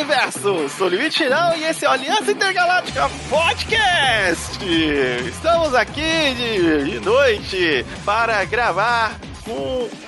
[0.00, 0.66] Universo!
[0.70, 4.58] Sou o Limite Final e esse é o Aliança Intergaláctica Podcast!
[5.28, 9.52] Estamos aqui de, de noite para gravar com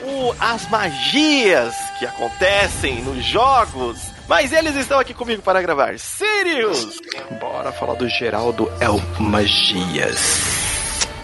[0.02, 3.98] o, as magias que acontecem nos jogos.
[4.26, 5.98] Mas eles estão aqui comigo para gravar.
[5.98, 6.98] Sirius!
[7.38, 10.16] Bora falar do Geraldo El Magias.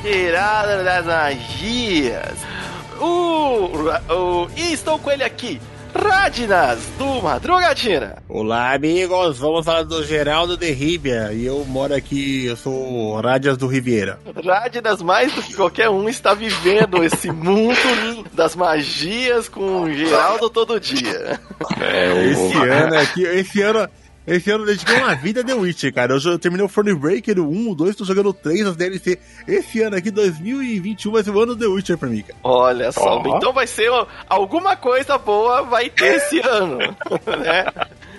[0.03, 2.39] Tirada das magias.
[3.01, 3.71] O,
[4.13, 5.59] o, e estou com ele aqui,
[5.95, 8.17] Radinas, do Madrugatina.
[8.29, 9.39] Olá, amigos.
[9.39, 11.33] Vamos falar do Geraldo de Rivia.
[11.33, 14.19] E eu moro aqui, eu sou Radias do Riviera.
[14.45, 20.51] Radinas, mais do que qualquer um, está vivendo esse mundo das magias com o Geraldo
[20.51, 21.41] todo dia.
[21.81, 22.19] É, o...
[22.19, 23.89] Esse ano aqui, esse ano...
[24.29, 26.13] Esse ano eu dediquei uma vida The Witcher, cara.
[26.13, 29.19] Eu, já terminei o Thronebreaker 1, o 2, tô jogando 3 as DLC.
[29.47, 32.39] Esse ano aqui, 2021, vai ser o ano The Witcher pra mim, cara.
[32.43, 33.37] Olha só, oh.
[33.37, 33.91] então vai ser
[34.29, 36.79] alguma coisa boa vai ter esse ano,
[37.27, 37.65] né?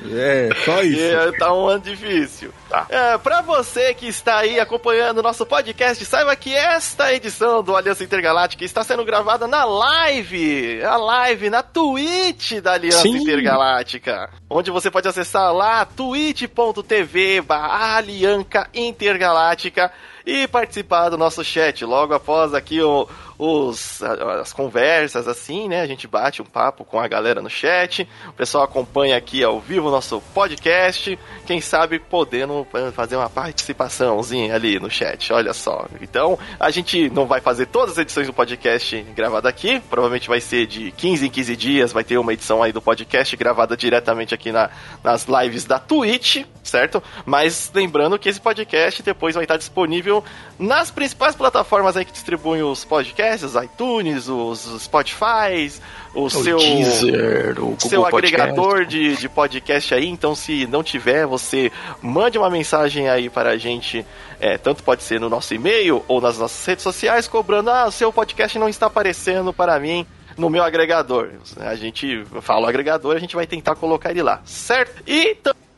[0.05, 1.33] É, só isso.
[1.37, 2.51] Tá um ano difícil.
[2.69, 2.85] Tá.
[2.89, 7.75] É, pra você que está aí acompanhando o nosso podcast, saiba que esta edição do
[7.75, 13.17] Aliança Intergaláctica está sendo gravada na live, a live na Twitch da Aliança Sim.
[13.17, 19.91] Intergaláctica, onde você pode acessar lá twitch.tv Alianca Intergaláctica
[20.25, 23.07] e participar do nosso chat logo após aqui o
[23.39, 25.79] os, as conversas assim, né?
[25.79, 29.61] A gente bate um papo com a galera no chat, o pessoal acompanha aqui ao
[29.61, 35.87] vivo o nosso podcast, quem sabe podendo fazer uma participaçãozinha ali no chat, olha só.
[36.01, 40.41] Então, a gente não vai fazer todas as edições do podcast gravada aqui, provavelmente vai
[40.41, 44.33] ser de 15 em 15 dias, vai ter uma edição aí do podcast gravada diretamente
[44.33, 44.69] aqui na,
[45.01, 47.01] nas lives da Twitch, certo?
[47.25, 50.21] Mas lembrando que esse podcast depois vai estar disponível
[50.57, 55.71] nas principais plataformas aí que distribuem os podcasts os iTunes, os Spotify,
[56.13, 60.07] o, o seu, Deezer, o seu agregador de, de podcast aí.
[60.07, 61.71] Então, se não tiver, você
[62.01, 64.05] mande uma mensagem aí para a gente.
[64.39, 67.91] É, tanto pode ser no nosso e-mail ou nas nossas redes sociais, cobrando: ah, o
[67.91, 70.05] seu podcast não está aparecendo para mim
[70.37, 71.31] no meu agregador.
[71.57, 75.03] A gente fala o agregador, a gente vai tentar colocar ele lá, certo?
[75.05, 75.68] E também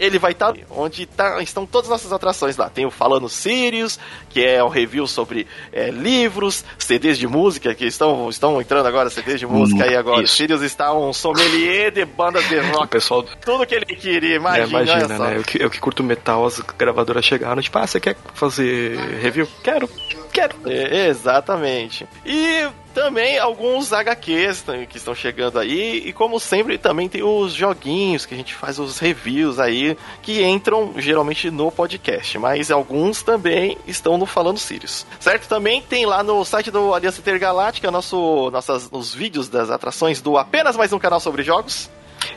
[0.00, 2.70] ele vai estar tá onde tá, estão todas as nossas atrações lá.
[2.70, 3.98] Tem o Falando Sirius,
[4.30, 9.10] que é um review sobre é, livros, CDs de música, que estão, estão entrando agora,
[9.10, 10.22] CDs de música hum, aí agora.
[10.22, 10.36] Isso.
[10.36, 12.80] Sirius está um sommelier de bandas de rock.
[12.90, 13.22] O pessoal...
[13.22, 14.64] Tudo que ele queria, imagina.
[14.64, 15.36] É, imagina, né?
[15.36, 19.46] Eu que, eu que curto metal, as gravadoras chegaram, tipo, ah, você quer fazer review?
[19.62, 19.88] Quero,
[20.30, 20.56] quero.
[20.66, 22.06] É, exatamente.
[22.24, 28.26] E também alguns HQs que estão chegando aí, e como sempre também tem os joguinhos
[28.26, 33.78] que a gente faz os reviews aí, que entram geralmente no podcast, mas alguns também
[33.86, 35.48] estão no Falando Sirius, certo?
[35.48, 40.36] Também tem lá no site do Aliança Intergaláctica nosso, nossas, os vídeos das atrações do
[40.36, 41.88] Apenas Mais Um Canal Sobre Jogos,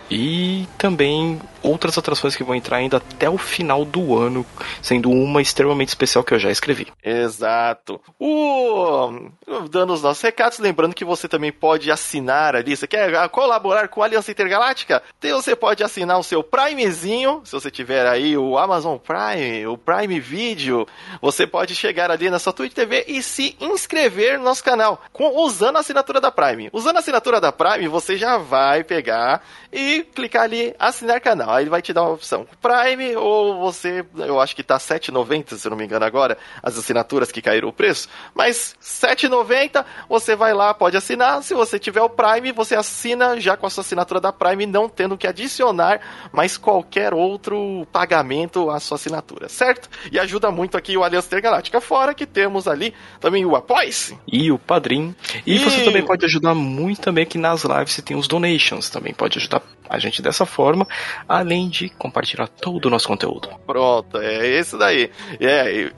[0.10, 4.46] e também outras atrações que vão entrar ainda até o final do ano,
[4.82, 6.88] sendo uma extremamente especial que eu já escrevi.
[7.02, 8.00] Exato.
[8.20, 9.30] O...
[9.70, 12.76] Dando os nossos recados, lembrando que você também pode assinar ali.
[12.76, 15.02] Você quer colaborar com a Aliança Intergaláctica?
[15.18, 19.78] Então você pode assinar o seu Primezinho, se você tiver aí o Amazon Prime, o
[19.78, 20.86] Prime Video,
[21.22, 25.38] você pode chegar ali na sua Twitch TV e se inscrever no nosso canal, com,
[25.40, 26.70] usando a assinatura da Prime.
[26.74, 29.42] Usando a assinatura da Prime, você já vai pegar
[29.74, 31.52] e clicar ali assinar canal.
[31.52, 35.56] Aí ele vai te dar uma opção Prime ou você, eu acho que tá 7,90
[35.58, 40.36] se eu não me engano agora, as assinaturas que caíram o preço, mas 7,90 você
[40.36, 41.42] vai lá, pode assinar.
[41.44, 44.88] Se você tiver o Prime, você assina já com a sua assinatura da Prime, não
[44.88, 46.00] tendo que adicionar
[46.32, 49.90] mais qualquer outro pagamento à sua assinatura, certo?
[50.12, 54.52] E ajuda muito aqui o Aliança Intergaláctica, fora que temos ali também o Apoice e
[54.52, 55.16] o Padrim.
[55.46, 58.90] E, e, você também pode ajudar muito também aqui nas lives, você tem os donations,
[58.90, 60.88] também pode ajudar a gente dessa forma,
[61.28, 63.50] além de compartilhar todo o nosso conteúdo.
[63.66, 65.12] Pronto, é isso daí.
[65.40, 65.92] É,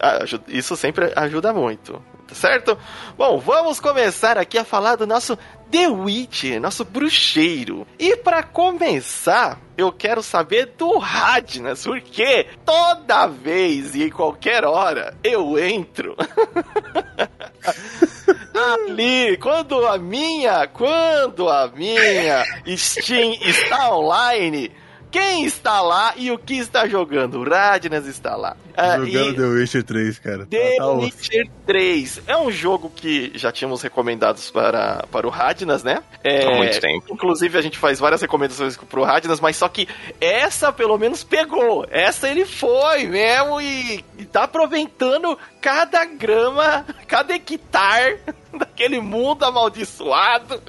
[0.47, 2.77] isso sempre ajuda muito, certo?
[3.17, 5.37] Bom, vamos começar aqui a falar do nosso
[5.71, 7.87] The Witch, nosso bruxeiro.
[7.97, 15.15] E para começar, eu quero saber do Radnas, porque toda vez e em qualquer hora
[15.23, 16.15] eu entro.
[18.95, 22.45] ali, quando a minha, quando a minha
[22.77, 24.71] Steam está online,
[25.15, 27.39] quem está lá e o que está jogando.
[27.39, 28.57] O Radnas está lá.
[28.77, 29.35] Uh, jogando e...
[29.35, 30.45] The Witcher 3, cara.
[30.45, 32.21] The tá Witcher 3.
[32.27, 36.03] É um jogo que já tínhamos recomendados para, para o Radnas, né?
[36.21, 37.13] É, Há muito tempo.
[37.13, 39.87] Inclusive, a gente faz várias recomendações para o Radnas, mas só que
[40.19, 41.87] essa pelo menos pegou.
[41.89, 48.19] Essa ele foi mesmo e, e tá aproveitando cada grama, cada hectare
[48.53, 50.61] daquele mundo amaldiçoado.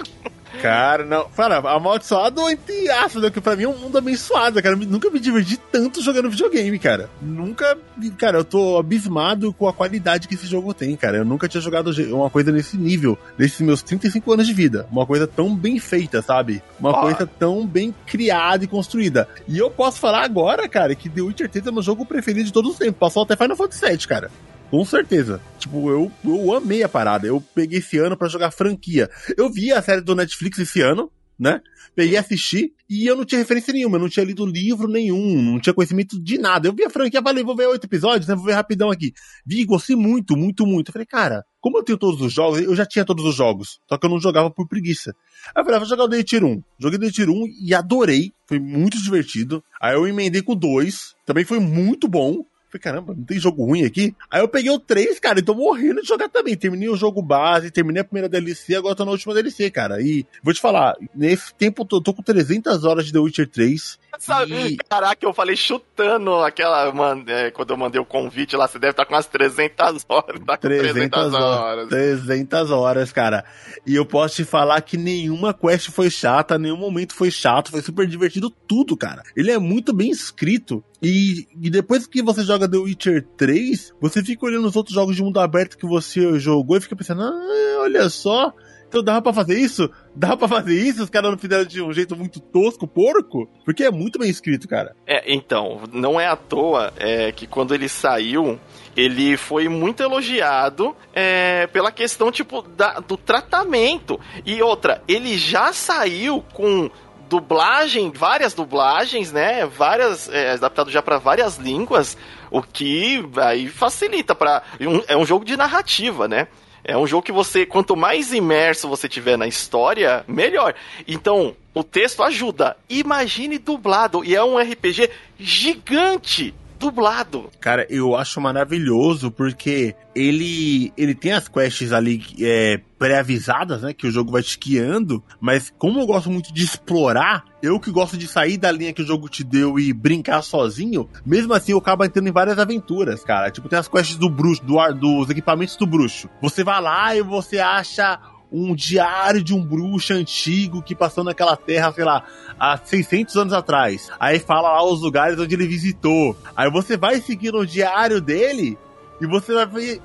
[0.61, 1.29] Cara, não.
[1.29, 3.29] Cara, amaldiçoado entre aspas, né?
[3.29, 4.75] Que pra mim é um mundo abençoado, cara.
[4.75, 7.09] Eu nunca me diverti tanto jogando videogame, cara.
[7.21, 7.77] Nunca.
[8.17, 11.17] Cara, eu tô abismado com a qualidade que esse jogo tem, cara.
[11.17, 14.87] Eu nunca tinha jogado uma coisa nesse nível, nesses meus 35 anos de vida.
[14.91, 16.61] Uma coisa tão bem feita, sabe?
[16.79, 17.01] Uma oh.
[17.01, 19.27] coisa tão bem criada e construída.
[19.47, 22.53] E eu posso falar agora, cara, que The Witcher 3 é meu jogo preferido de
[22.53, 22.99] todos os tempos.
[22.99, 24.31] Passou até Final Fantasy VII, cara.
[24.69, 25.41] Com certeza.
[25.57, 27.25] Tipo, eu, eu amei a parada.
[27.25, 29.09] Eu peguei esse ano para jogar franquia.
[29.37, 31.09] Eu vi a série do Netflix esse ano,
[31.39, 31.61] né?
[31.95, 35.59] Peguei assistir e eu não tinha referência nenhuma, eu não tinha lido livro nenhum, não
[35.59, 36.67] tinha conhecimento de nada.
[36.67, 38.35] Eu vi a franquia, falei, vou ver oito episódios, né?
[38.35, 39.13] Vou ver rapidão aqui.
[39.45, 40.89] Vi, gostei muito, muito, muito.
[40.89, 43.79] Eu falei, cara, como eu tenho todos os jogos, eu já tinha todos os jogos,
[43.89, 45.15] só que eu não jogava por preguiça.
[45.55, 46.61] Aí eu falei, ah, vou jogar o The Witcher 1.
[46.79, 49.63] Joguei The Witcher 1 e adorei, foi muito divertido.
[49.81, 52.43] Aí eu emendei com 2, também foi muito bom.
[52.69, 54.13] Falei, caramba, não tem jogo ruim aqui?
[54.29, 56.55] Aí eu peguei o 3, cara, e tô morrendo de jogar também.
[56.55, 60.01] Terminei o jogo base, terminei a primeira DLC, agora tô na última DLC, cara.
[60.01, 63.99] E vou te falar, nesse tempo eu tô, com 300 horas de The Witcher 3.
[64.19, 64.77] Sabe, e...
[64.77, 66.91] Caraca, eu falei chutando aquela.
[66.93, 70.05] Man, é, quando eu mandei o convite lá, você deve estar tá com umas 300
[70.09, 70.39] horas.
[70.45, 71.89] Tá com 300, 300 horas.
[71.89, 73.45] 300 horas, cara.
[73.85, 77.81] E eu posso te falar que nenhuma quest foi chata, nenhum momento foi chato, foi
[77.81, 79.23] super divertido tudo, cara.
[79.35, 80.83] Ele é muito bem escrito.
[81.01, 85.15] E, e depois que você joga The Witcher 3, você fica olhando os outros jogos
[85.15, 88.51] de mundo aberto que você jogou e fica pensando, ah, olha só,
[88.87, 89.89] então dava pra fazer isso?
[90.15, 91.03] Dava pra fazer isso?
[91.03, 93.49] Os caras não fizeram de um jeito muito tosco, porco?
[93.65, 94.95] Porque é muito bem escrito, cara.
[95.05, 98.59] É, então, não é à toa é, que quando ele saiu,
[98.95, 104.19] ele foi muito elogiado é, pela questão, tipo, da, do tratamento.
[104.45, 106.89] E outra, ele já saiu com
[107.27, 109.65] dublagem, várias dublagens, né?
[109.65, 112.17] Várias, é, adaptado já para várias línguas,
[112.49, 116.47] o que aí facilita para um, é um jogo de narrativa, né?
[116.87, 120.73] É um jogo que você, quanto mais imerso você tiver na história, melhor.
[121.05, 122.77] Então, o texto ajuda.
[122.89, 124.23] Imagine dublado.
[124.23, 127.49] E é um RPG gigante dublado.
[127.59, 133.93] Cara, eu acho maravilhoso porque ele ele tem as quests ali é, pré-avisadas, né?
[133.93, 137.91] Que o jogo vai te guiando, mas como eu gosto muito de explorar, eu que
[137.91, 141.71] gosto de sair da linha que o jogo te deu e brincar sozinho, mesmo assim
[141.71, 143.51] eu acabo entrando em várias aventuras, cara.
[143.51, 146.29] Tipo, tem as quests do bruxo, do, dos equipamentos do bruxo.
[146.41, 148.19] Você vai lá e você acha
[148.51, 152.23] um diário de um bruxo antigo que passou naquela terra, sei lá,
[152.59, 154.09] há 600 anos atrás.
[154.19, 156.35] Aí fala lá os lugares onde ele visitou.
[156.55, 158.77] Aí você vai seguindo o diário dele
[159.19, 160.01] e você vai,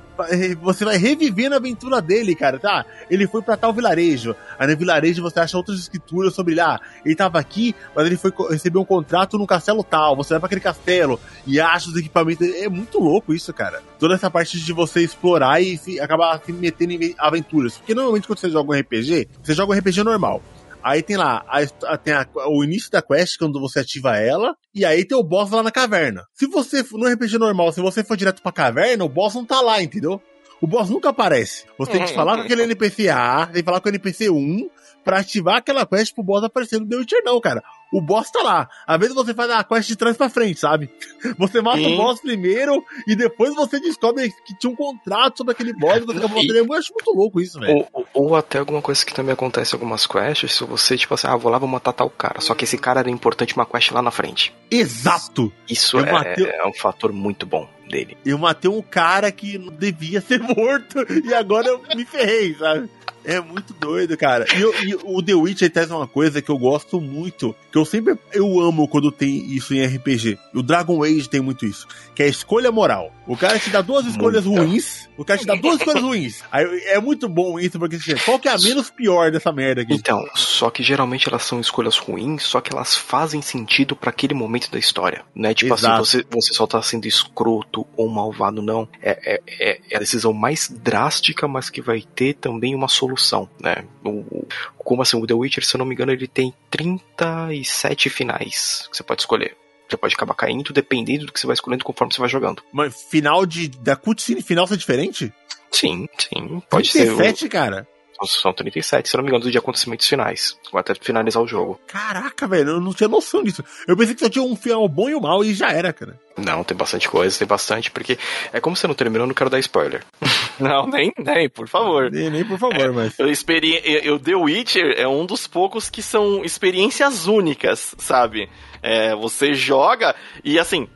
[0.60, 2.84] você vai revivendo a aventura dele, cara, tá?
[3.10, 4.34] Ele foi para tal vilarejo.
[4.58, 6.62] Aí no vilarejo você acha outras escrituras sobre lá.
[6.62, 10.16] Ah, ele tava aqui, mas ele foi receber um contrato no castelo tal.
[10.16, 12.48] Você vai para aquele castelo e acha os equipamentos.
[12.54, 13.82] É muito louco isso, cara.
[13.98, 17.76] Toda essa parte de você explorar e se, acabar se metendo em aventuras.
[17.76, 20.42] Porque normalmente quando você joga um RPG, você joga um RPG normal.
[20.82, 24.84] Aí tem lá, a, tem a, o início da quest, quando você ativa ela, e
[24.84, 26.24] aí tem o boss lá na caverna.
[26.34, 29.60] Se você, no RPG normal, se você for direto pra caverna, o boss não tá
[29.60, 30.20] lá, entendeu?
[30.60, 31.64] O boss nunca aparece.
[31.76, 34.70] Você tem que falar com aquele NPC A, tem que falar com o NPC 1,
[35.04, 37.62] pra ativar aquela quest pro boss aparecer no The Witcher, não, cara.
[37.92, 38.68] O boss tá lá.
[38.86, 40.90] Às vezes você faz a quest de trás pra frente, sabe?
[41.38, 41.94] Você mata Sim.
[41.94, 46.18] o boss primeiro e depois você descobre que tinha um contrato sobre aquele boss você
[46.18, 46.56] e...
[46.56, 47.86] Eu acho muito louco isso, velho.
[47.92, 51.26] Ou, ou, até alguma coisa que também acontece em algumas quests, se você, tipo assim,
[51.26, 52.40] ah, vou lá, vou matar tal cara.
[52.40, 54.54] Só que esse cara era importante uma quest lá na frente.
[54.70, 55.52] Exato!
[55.68, 56.46] Isso é, matei...
[56.46, 58.16] é um fator muito bom dele.
[58.24, 62.88] Eu matei um cara que não devia ser morto e agora eu me ferrei, sabe?
[63.24, 64.46] É muito doido, cara.
[64.52, 68.18] E, e, o The Witcher traz uma coisa que eu gosto muito, que eu sempre
[68.32, 70.38] eu amo quando tem isso em RPG.
[70.52, 73.12] O Dragon Age tem muito isso, que é a escolha moral.
[73.26, 74.62] O cara te dá duas escolhas muito.
[74.62, 76.42] ruins, o cara te dá duas escolhas ruins.
[76.50, 79.82] Aí, é muito bom isso, porque assim, qual que é a menos pior dessa merda
[79.82, 79.94] aqui?
[79.94, 80.20] Então,
[80.62, 84.70] só que geralmente elas são escolhas ruins, só que elas fazem sentido para aquele momento
[84.70, 85.24] da história.
[85.34, 86.02] Não é tipo assim, Exato.
[86.02, 88.88] assim, você, você só tá sendo escroto ou malvado, não.
[89.02, 93.50] É, é, é, é a decisão mais drástica, mas que vai ter também uma solução
[93.58, 93.84] né?
[94.04, 94.46] O,
[94.78, 98.96] como assim, o The Witcher, se eu não me engano, ele tem 37 finais que
[98.96, 99.56] você pode escolher.
[99.88, 102.62] Você pode acabar caindo dependendo do que você vai escolhendo conforme você vai jogando.
[102.72, 105.32] Mas final de da cutscene final ser diferente?
[105.72, 106.62] Sim, sim.
[106.70, 107.48] Pode 37, ser.
[107.48, 107.88] cara?
[108.26, 110.58] São 37, se não me engano, de acontecimentos finais.
[110.74, 111.80] Até finalizar o jogo.
[111.86, 113.64] Caraca, velho, eu não tinha noção disso.
[113.86, 116.18] Eu pensei que só tinha um final bom e um mal e já era, cara.
[116.36, 118.18] Não, tem bastante coisa, tem bastante, porque
[118.52, 120.02] é como você não terminou, eu não quero dar spoiler.
[120.58, 122.10] não, nem, nem, por favor.
[122.10, 123.18] Nem, nem por favor, é, mas.
[123.18, 128.48] Eu, experi eu The Witcher é um dos poucos que são experiências únicas, sabe?
[128.82, 130.88] É, você joga e assim,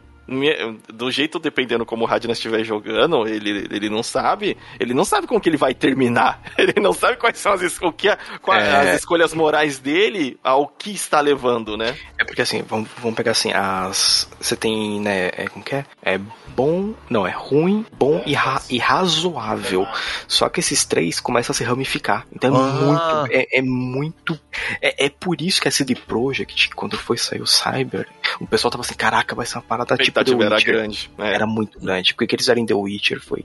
[0.93, 5.27] do jeito dependendo como o Radna estiver jogando, ele, ele não sabe, ele não sabe
[5.27, 6.41] como que ele vai terminar.
[6.59, 8.09] Ele não sabe quais são as, o que,
[8.43, 8.93] quais, é...
[8.93, 11.97] as escolhas morais dele ao que está levando, né?
[12.19, 14.29] É porque assim, vamos, vamos pegar assim, as.
[14.41, 15.29] Você tem, né?
[15.37, 15.85] É, como que é?
[16.03, 16.19] É
[16.57, 16.95] bom.
[17.11, 19.87] Não, é ruim, bom e, ra, e razoável.
[20.27, 22.27] Só que esses três começam a se ramificar.
[22.35, 22.73] Então é ah.
[22.73, 23.33] muito.
[23.33, 24.41] É, é muito.
[24.81, 28.09] É, é, por isso que a CD Projekt, quando foi sair o Cyber,
[28.41, 31.11] o pessoal tava assim, caraca, vai ser uma parada tipo The era grande.
[31.19, 31.35] É.
[31.35, 32.15] Era muito grande.
[32.15, 33.45] Porque o que eles fizeram em The Witcher foi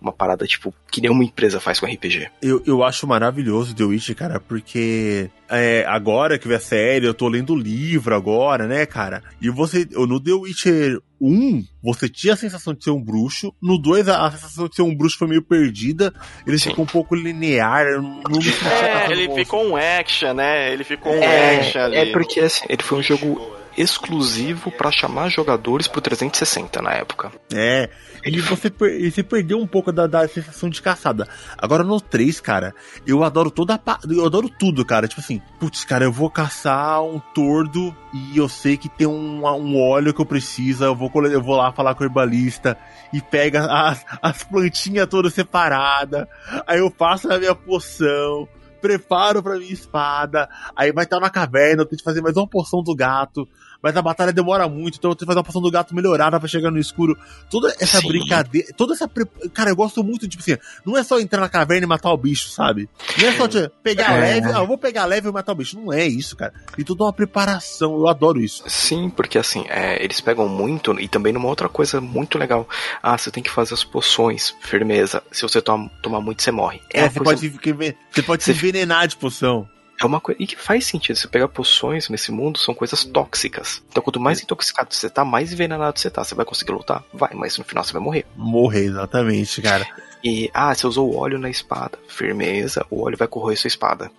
[0.00, 2.28] uma parada, tipo, que nenhuma empresa faz com RPG.
[2.42, 7.14] Eu, eu acho maravilhoso The Witcher, cara, porque é, agora que vem a série, eu
[7.14, 9.22] tô lendo o livro agora, né, cara?
[9.40, 13.54] E você, no The Witcher 1, você tinha a sensação de ser um bruxo.
[13.60, 16.12] No 2, a, a sensação de ser um bruxo foi meio perdida.
[16.46, 16.70] Ele Sim.
[16.70, 17.86] ficou um pouco linear.
[18.00, 18.50] Não me
[18.82, 20.72] é, ele ficou um action, né?
[20.72, 21.96] Ele ficou um é, action ali.
[21.96, 27.30] É porque assim, ele foi um jogo exclusivo para chamar jogadores pro 360 na época.
[27.54, 27.88] É,
[28.24, 31.28] e você, você perdeu um pouco da, da, sensação de caçada.
[31.56, 32.74] Agora no 3, cara,
[33.06, 35.06] eu adoro toda a, Eu adoro tudo, cara.
[35.06, 39.46] Tipo assim, putz, cara, eu vou caçar um tordo e eu sei que tem um,
[39.46, 40.84] um óleo que eu preciso.
[40.84, 42.76] Eu vou, eu vou lá falar com o herbalista
[43.12, 46.26] e pega as, as plantinhas todas separadas.
[46.66, 48.48] Aí eu faço a minha poção
[48.80, 52.46] preparo pra minha espada, aí vai estar na caverna, eu tenho que fazer mais uma
[52.46, 53.48] porção do gato,
[53.82, 56.38] mas a batalha demora muito, então eu tenho que fazer uma poção do gato melhorada
[56.38, 57.16] pra chegar no escuro.
[57.50, 58.08] Toda essa Sim.
[58.08, 59.06] brincadeira, toda essa.
[59.06, 59.24] Pre...
[59.52, 62.16] Cara, eu gosto muito, tipo assim, não é só entrar na caverna e matar o
[62.16, 62.88] bicho, sabe?
[63.16, 64.20] Não é só tipo, pegar é.
[64.20, 65.78] leve, ah, eu vou pegar leve e matar o bicho.
[65.78, 66.52] Não é isso, cara.
[66.74, 68.64] Tem toda uma preparação, eu adoro isso.
[68.66, 72.68] Sim, porque assim, é, eles pegam muito, e também numa outra coisa muito legal.
[73.02, 75.22] Ah, você tem que fazer as poções, firmeza.
[75.30, 76.80] Se você toma, tomar muito, você morre.
[76.92, 77.50] É, é você, coisa...
[77.50, 79.68] pode, você pode se envenenar de poção.
[80.00, 80.40] É uma coisa.
[80.40, 81.16] E que faz sentido.
[81.16, 83.82] Você pegar poções nesse mundo são coisas tóxicas.
[83.90, 86.22] Então, quanto mais intoxicado você tá, mais envenenado você tá.
[86.22, 87.02] Você vai conseguir lutar?
[87.12, 88.24] Vai, mas no final você vai morrer.
[88.36, 89.86] Morrer, exatamente, cara.
[90.22, 91.98] E, ah, você usou óleo na espada.
[92.08, 94.10] Firmeza, o óleo vai corroer sua espada.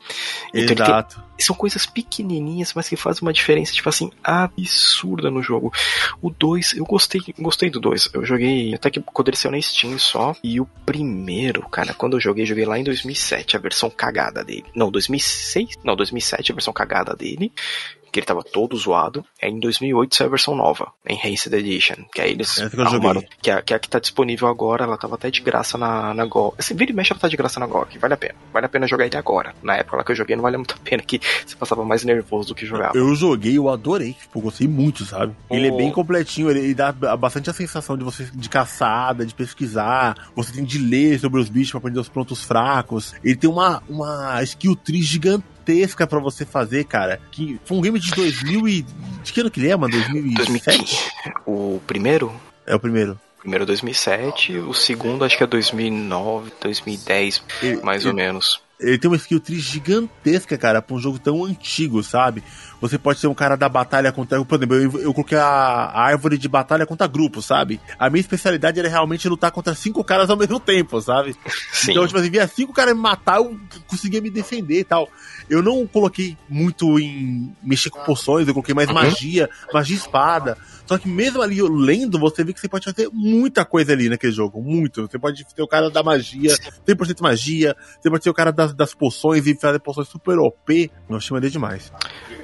[0.54, 1.16] Então, Exato.
[1.16, 5.72] Tem, são coisas pequenininhas, mas que fazem uma diferença, tipo assim, absurda no jogo.
[6.22, 8.12] O 2, eu gostei, gostei do 2.
[8.14, 10.36] Eu joguei até que quando ele saiu na Steam só.
[10.44, 14.66] E o primeiro, cara, quando eu joguei, joguei lá em 2007, a versão cagada dele.
[14.76, 15.78] Não, 2006?
[15.84, 17.52] Não, 2007, a versão cagada dele
[18.12, 19.24] que ele tava todo zoado.
[19.42, 22.80] Aí em 2008 saiu a versão nova, em Rancid Edition, que aí eles é que
[22.80, 25.78] arrumaram, que é, que é a que tá disponível agora, ela tava até de graça
[25.78, 26.56] na, na GOG.
[26.60, 28.36] Esse vira e mexe ela tá de graça na GOG, vale a pena.
[28.54, 29.54] Vale a pena jogar ele agora.
[29.62, 32.04] Na época lá que eu joguei não vale muito a pena, que você passava mais
[32.04, 32.98] nervoso do que jogava.
[32.98, 35.34] Eu joguei, eu adorei, tipo, eu gostei muito, sabe?
[35.48, 35.56] Oh.
[35.56, 39.34] Ele é bem completinho, ele, ele, dá bastante a sensação de você de caçada, de
[39.34, 43.14] pesquisar, você tem de ler sobre os bichos pra aprender os pontos fracos.
[43.24, 47.20] Ele tem uma, uma skill tree gigantesca gigantesca para você fazer, cara.
[47.32, 48.86] Que foi um game de 2000 e...
[49.24, 49.94] De que ano que ele é, mano?
[49.94, 51.12] 2007?
[51.46, 52.34] O primeiro?
[52.66, 53.20] É o primeiro.
[53.40, 58.62] primeiro 2007, o segundo acho que é 2009, 2010, ele, mais ele, ou menos.
[58.80, 62.44] Ele tem uma skill tree gigantesca, cara, pra um jogo tão antigo, sabe?
[62.82, 64.44] Você pode ser um cara da batalha contra.
[64.44, 67.80] Por exemplo, eu, eu coloquei a, a, árvore de batalha contra grupo, sabe?
[67.98, 71.36] A minha especialidade era realmente lutar contra cinco caras ao mesmo tempo, sabe?
[71.72, 71.92] Sim.
[71.92, 75.10] Então, tipo assim, via cinco caras me matar, eu conseguia me defender e tal.
[75.50, 78.96] Eu não coloquei muito em mexer com poções, eu coloquei mais uhum.
[78.96, 80.58] magia, magia espada.
[80.90, 84.34] Só que mesmo ali lendo, você vê que você pode fazer muita coisa ali naquele
[84.34, 84.60] jogo.
[84.60, 85.04] Muito.
[85.04, 87.78] Você pode ser o cara da magia, 100% magia.
[88.02, 90.90] Você pode ser o cara das, das poções e fazer poções super OP.
[91.08, 91.94] Eu achei demais.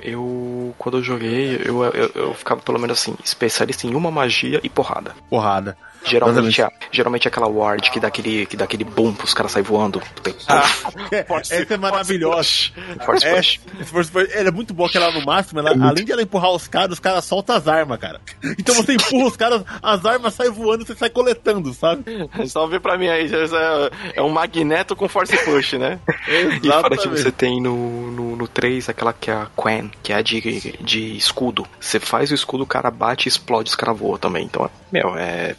[0.03, 4.61] Eu, quando eu joguei, eu, eu, eu ficava pelo menos assim, especialista em uma magia
[4.63, 5.15] e porrada.
[5.27, 5.75] Porrada.
[6.05, 9.51] Geralmente, é, geralmente é aquela ward que dá aquele, que dá aquele boom pros caras
[9.51, 10.01] saem voando.
[10.47, 10.63] Ah,
[11.49, 12.71] essa é maravilhosa.
[13.03, 13.59] Force push.
[13.85, 14.27] Force push.
[14.33, 16.67] Ela é muito boa que ela no máximo, ela, é além de ela empurrar os
[16.67, 18.21] caras, os caras soltam as armas, cara.
[18.57, 22.03] Então você empurra os caras, as armas saem voando e você sai coletando, sabe?
[22.47, 25.99] Só ver pra mim aí, é, é um magneto com force push, né?
[26.61, 30.13] e fora que você tem no, no, no 3 aquela que é a Quen, que
[30.13, 31.65] é a de, de escudo.
[31.79, 34.45] Você faz o escudo, o cara bate e explode, os caras voam também.
[34.45, 35.55] Então, meu, é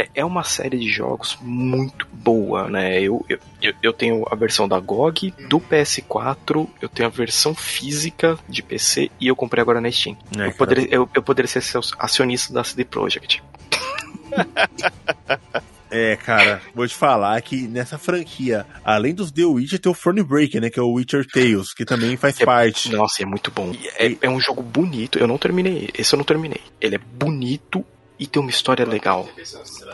[0.00, 3.00] é, é uma série de jogos muito boa, né?
[3.02, 3.38] Eu, eu,
[3.82, 9.10] eu tenho a versão da GOG, do PS4, eu tenho a versão física de PC
[9.20, 10.16] e eu comprei agora na Steam.
[10.38, 11.60] É, eu, poderia, eu, eu poderia ser
[11.98, 13.42] acionista da CD Projekt.
[15.90, 20.60] É, cara, vou te falar que nessa franquia, além dos The Witcher, tem o Thronebreaker,
[20.60, 20.70] né?
[20.70, 22.92] Que é o Witcher Tales, que também faz é, parte.
[22.92, 23.74] Nossa, é muito bom.
[23.96, 25.18] É, é, um jogo bonito.
[25.18, 25.88] Eu não terminei.
[25.92, 26.60] Esse eu não terminei.
[26.80, 27.84] Ele é bonito
[28.20, 29.26] e tem uma história legal.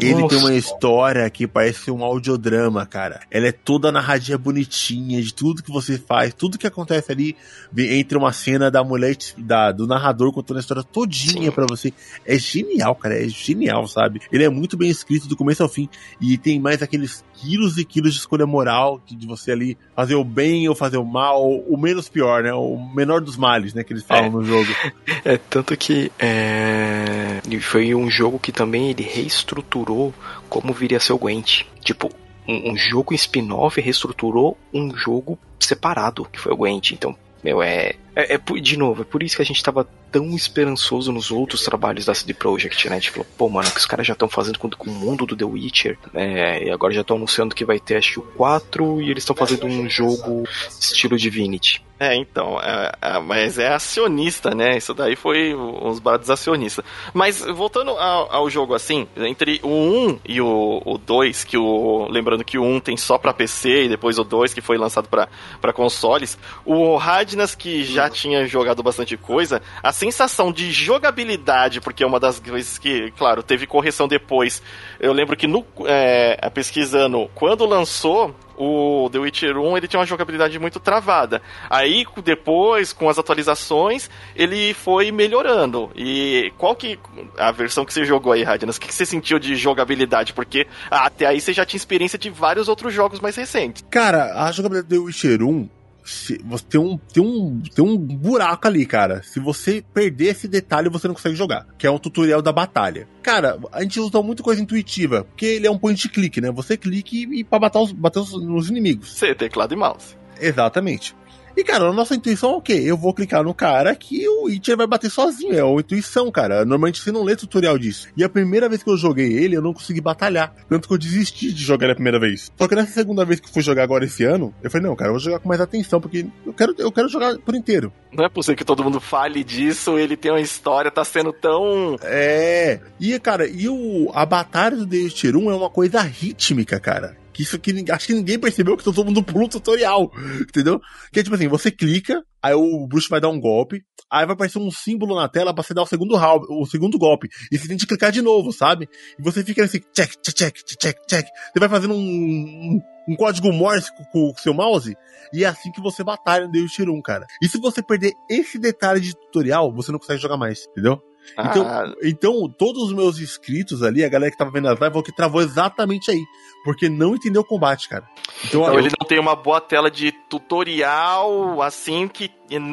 [0.01, 0.29] Ele Nossa.
[0.29, 3.21] tem uma história que parece um audiodrama, cara.
[3.31, 7.37] Ela é toda narradinha bonitinha de tudo que você faz, tudo que acontece ali
[7.79, 11.93] entre uma cena da mulher, da, do narrador contando a história todinha para você.
[12.27, 13.17] É genial, cara.
[13.17, 14.21] É genial, sabe?
[14.33, 15.89] Ele é muito bem escrito do começo ao fim.
[16.21, 20.25] E tem mais aqueles quilos e quilos de escolha moral de você ali fazer o
[20.25, 22.53] bem ou fazer o mal, o menos pior, né?
[22.53, 23.85] O menor dos males, né?
[23.85, 24.31] Que eles falam é.
[24.31, 24.67] no jogo.
[25.25, 27.41] É, tanto que é...
[27.61, 30.15] foi um jogo que também ele reestruturou
[30.49, 31.63] como viria a ser o Gwent.
[31.81, 32.11] Tipo,
[32.47, 36.93] um, um jogo spin-off reestruturou um jogo separado, que foi o Gwent.
[36.93, 40.35] Então, meu, é, é, é, De novo, é por isso que a gente tava tão
[40.35, 42.97] esperançoso nos outros trabalhos da CD Projekt, né?
[42.97, 45.27] A gente falou, pô, mano, que os caras já estão fazendo com, com, o mundo
[45.27, 46.65] do The Witcher, né?
[46.65, 49.37] E agora já estão anunciando que vai ter, acho que o 4 e eles estão
[49.37, 50.45] fazendo um jogo
[50.81, 51.85] estilo Divinity.
[51.99, 54.77] É, então, é, é, mas é acionista, né?
[54.77, 56.85] Isso daí foi uns baratos acionistas.
[57.15, 62.07] Mas voltando ao, ao, jogo assim, entre o 1 e o, o 2, que o.
[62.11, 65.09] Lembrando que o 1 tem só pra PC e depois o 2 que foi lançado
[65.09, 72.03] para consoles, o Radnas, que já tinha jogado bastante coisa, a sensação de jogabilidade, porque
[72.03, 74.63] é uma das coisas que, claro, teve correção depois.
[75.01, 80.07] Eu lembro que no é, pesquisando, quando lançou, o The Witcher 1 ele tinha uma
[80.07, 81.43] jogabilidade muito travada.
[81.69, 85.91] Aí depois, com as atualizações, ele foi melhorando.
[85.95, 86.99] E qual que
[87.37, 88.77] a versão que você jogou aí, Radinas?
[88.77, 90.33] O que você sentiu de jogabilidade?
[90.33, 93.85] Porque até aí você já tinha experiência de vários outros jogos mais recentes.
[93.91, 95.76] Cara, a jogabilidade do The Witcher 1
[96.07, 99.23] se, você tem um, tem, um, tem um buraco ali, cara.
[99.23, 101.67] Se você perder esse detalhe, você não consegue jogar.
[101.77, 103.09] Que é um tutorial da batalha.
[103.23, 106.51] Cara, a gente usa muito coisa intuitiva, porque ele é um point click, né?
[106.51, 109.13] Você clique e, e pra bater, os, bater os, nos inimigos.
[109.13, 110.17] Você, teclado e mouse.
[110.41, 111.15] Exatamente.
[111.57, 112.75] E, cara, a nossa intuição é o quê?
[112.85, 115.55] Eu vou clicar no cara que o Witcher vai bater sozinho.
[115.55, 116.67] É uma intuição, cara.
[116.67, 118.09] Normalmente você não lê tutorial disso.
[118.15, 120.55] E a primeira vez que eu joguei ele, eu não consegui batalhar.
[120.69, 122.53] Tanto que eu desisti de jogar ele a primeira vez.
[122.59, 124.95] Só que nessa segunda vez que eu fui jogar agora esse ano, eu falei, não,
[124.95, 127.91] cara, eu vou jogar com mais atenção, porque eu quero, eu quero jogar por inteiro.
[128.13, 131.97] Não é possível que todo mundo fale disso, ele tem uma história, tá sendo tão.
[132.03, 132.81] É.
[133.01, 137.17] E, cara, e o, a batalha do The Witcher 1 é uma coisa rítmica, cara.
[137.37, 140.81] Que isso que acho que ninguém percebeu que todo mundo pula um tutorial, entendeu?
[141.13, 144.33] Que é tipo assim, você clica, aí o bruxo vai dar um golpe, aí vai
[144.33, 147.29] aparecer um símbolo na tela pra você dar o segundo round, o segundo golpe.
[147.53, 148.89] E você tem que clicar de novo, sabe?
[149.19, 151.27] E você fica assim, check, check, check, check, check.
[151.53, 154.97] Você vai fazendo um, um, código Morse com, o seu mouse,
[155.31, 157.27] e é assim que você batalha no The Witcher 1, cara.
[157.43, 161.03] E se você perder esse detalhe de tutorial, você não consegue jogar mais, entendeu?
[161.33, 161.93] Então, ah.
[162.03, 165.41] então, todos os meus inscritos ali, a galera que tava vendo as lives, que travou
[165.41, 166.23] exatamente aí.
[166.65, 168.05] Porque não entendeu o combate, cara.
[168.45, 168.81] Então, então eu...
[168.81, 172.31] ele não tem uma boa tela de tutorial, assim, que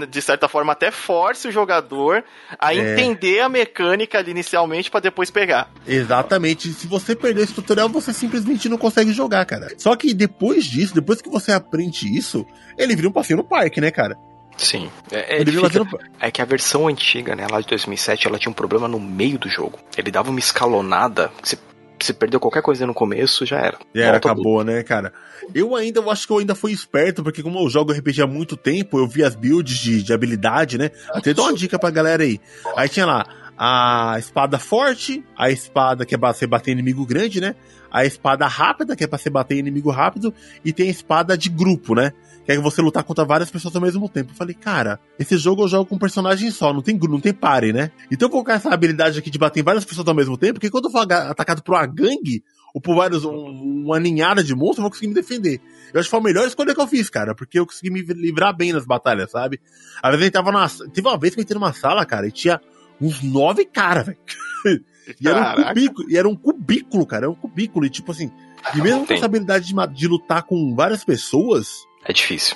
[0.10, 2.24] de certa forma até force o jogador
[2.60, 2.78] a é...
[2.78, 5.72] entender a mecânica ali inicialmente para depois pegar.
[5.86, 6.72] Exatamente.
[6.74, 9.68] Se você perder esse tutorial, você simplesmente não consegue jogar, cara.
[9.78, 12.46] Só que depois disso, depois que você aprende isso,
[12.78, 14.18] ele vira um passeio no parque, né, cara?
[14.58, 14.90] Sim.
[15.12, 15.82] É, é, fica,
[16.20, 19.38] é, que a versão antiga, né, lá de 2007, ela tinha um problema no meio
[19.38, 19.80] do jogo.
[19.98, 21.58] Ele dava uma escalonada, você,
[22.00, 23.78] você perdeu qualquer coisa no começo, já era.
[23.94, 24.72] Já era, acabou, tudo.
[24.72, 25.14] né, cara?
[25.54, 28.28] Eu ainda, eu acho que eu ainda fui esperto, porque como eu jogo RPG há
[28.28, 30.92] muito tempo, eu vi as builds de, de habilidade, né?
[31.10, 32.40] Até dou uma dica pra galera aí.
[32.76, 33.26] Aí tinha lá
[33.58, 37.56] a espada forte, a espada que é pra você bater inimigo grande, né?
[37.92, 40.34] A espada rápida, que é pra você bater inimigo rápido,
[40.66, 42.12] e tem a espada de grupo, né?
[42.46, 44.32] Que é você lutar contra várias pessoas ao mesmo tempo.
[44.32, 47.34] Eu falei, cara, esse jogo eu jogo com um personagem só, não tem não tem
[47.34, 47.92] pare, né?
[48.12, 50.56] Então eu vou colocar essa habilidade aqui de bater em várias pessoas ao mesmo tempo,
[50.56, 54.56] porque quando eu for atacado por uma gangue, ou por vários, um, uma ninhada de
[54.56, 55.62] monstros, eu vou conseguir me defender.
[55.94, 58.02] Eu acho que foi a melhor escolha que eu fiz, cara, porque eu consegui me
[58.02, 59.62] livrar bem nas batalhas, sabe?
[60.02, 60.68] Às vezes a gente tava na.
[60.92, 62.60] Teve uma vez que eu entrei numa sala, cara, e tinha
[63.00, 64.18] uns nove caras, velho.
[65.22, 68.32] e era um cubículo, e era um cubículo, cara, era um cubículo, e tipo assim,
[68.74, 72.56] e mesmo com essa habilidade de, de lutar com várias pessoas, é difícil.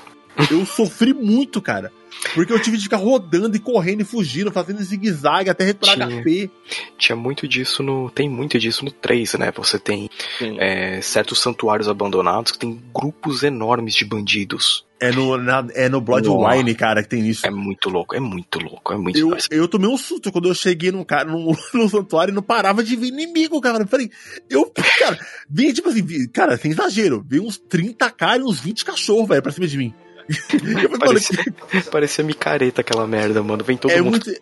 [0.51, 1.91] Eu sofri muito, cara.
[2.33, 6.21] Porque eu tive de ficar rodando e correndo e fugindo, fazendo zigue-zague até recuperar tinha,
[6.21, 6.49] HP.
[6.97, 8.09] Tinha muito disso no.
[8.09, 9.51] Tem muito disso no 3, né?
[9.55, 10.09] Você tem
[10.41, 14.85] é, certos santuários abandonados que tem grupos enormes de bandidos.
[14.99, 17.45] É no, na, é no Bloodwine, cara, que tem isso.
[17.45, 20.55] É muito louco, é muito louco, é muito Eu, eu tomei um susto quando eu
[20.55, 23.83] cheguei num, cara, num, num santuário e não parava de vir inimigo, cara.
[23.83, 24.09] Eu falei,
[24.49, 28.85] eu, cara, vinha tipo assim, cara, sem exagero, veio uns 30 caras e uns 20
[28.85, 29.93] cachorros, velho, pra cima de mim.
[30.99, 31.45] parecia,
[31.91, 33.63] parecia micareta aquela merda, mano.
[33.63, 34.11] Vem todo é mundo.
[34.11, 34.41] Muito,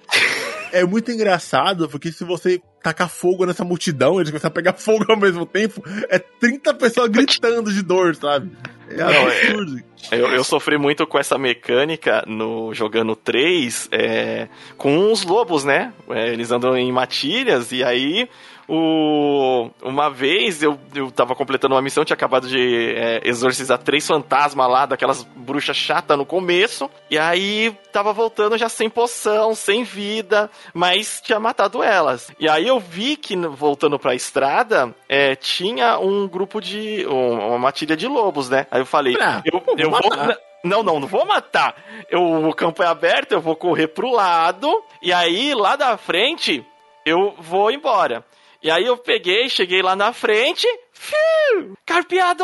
[0.72, 5.06] é muito engraçado, porque se você tacar fogo nessa multidão, eles começam a pegar fogo
[5.10, 8.52] ao mesmo tempo, é 30 pessoas gritando de dor, sabe?
[8.90, 9.84] É Não, é, absurdo.
[10.12, 15.64] É, eu, eu, sofri muito com essa mecânica no jogando 3 é, com os lobos,
[15.64, 15.94] né?
[16.10, 18.30] É, eles andam em matilhas e aí
[18.68, 19.70] O...
[19.82, 24.70] Uma vez eu, eu tava completando uma missão, tinha acabado de é, exorcizar três fantasmas
[24.70, 26.90] lá, daquelas bruxas chatas no começo.
[27.10, 32.32] E aí tava voltando já sem poção, sem vida, mas tinha matado elas.
[32.40, 37.06] E aí eu vi que voltando pra estrada, é, tinha um grupo de.
[37.08, 38.66] Um, uma matilha de lobos, né?
[38.72, 40.02] Aí eu falei, ah, eu, eu vou.
[40.64, 41.76] Não, não, não vou matar.
[42.10, 46.66] Eu, o campo é aberto, eu vou correr pro lado, e aí lá da frente
[47.06, 48.26] eu vou embora.
[48.66, 52.44] E aí eu peguei, cheguei lá na frente, fiu, carpeado!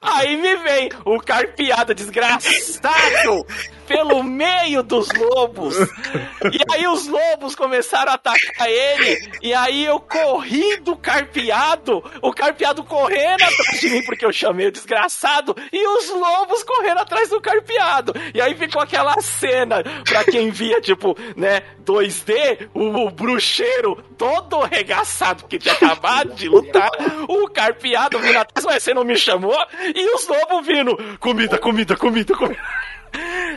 [0.00, 3.46] Aí me vem o carpeado desgraçado
[3.90, 5.74] pelo meio dos lobos.
[5.76, 9.32] E aí os lobos começaram a atacar ele.
[9.42, 14.68] E aí eu corri do carpeado, o carpeado correndo atrás de mim, porque eu chamei
[14.68, 18.14] o desgraçado, e os lobos correndo atrás do carpeado.
[18.32, 24.62] E aí ficou aquela cena, pra quem via, tipo, né, 2D, o, o bruxeiro todo
[24.62, 26.90] arregaçado, porque tinha acabado de lutar,
[27.26, 31.96] o carpeado vindo atrás, mas você não me chamou, e os lobos vindo, comida, comida,
[31.96, 32.60] comida, comida.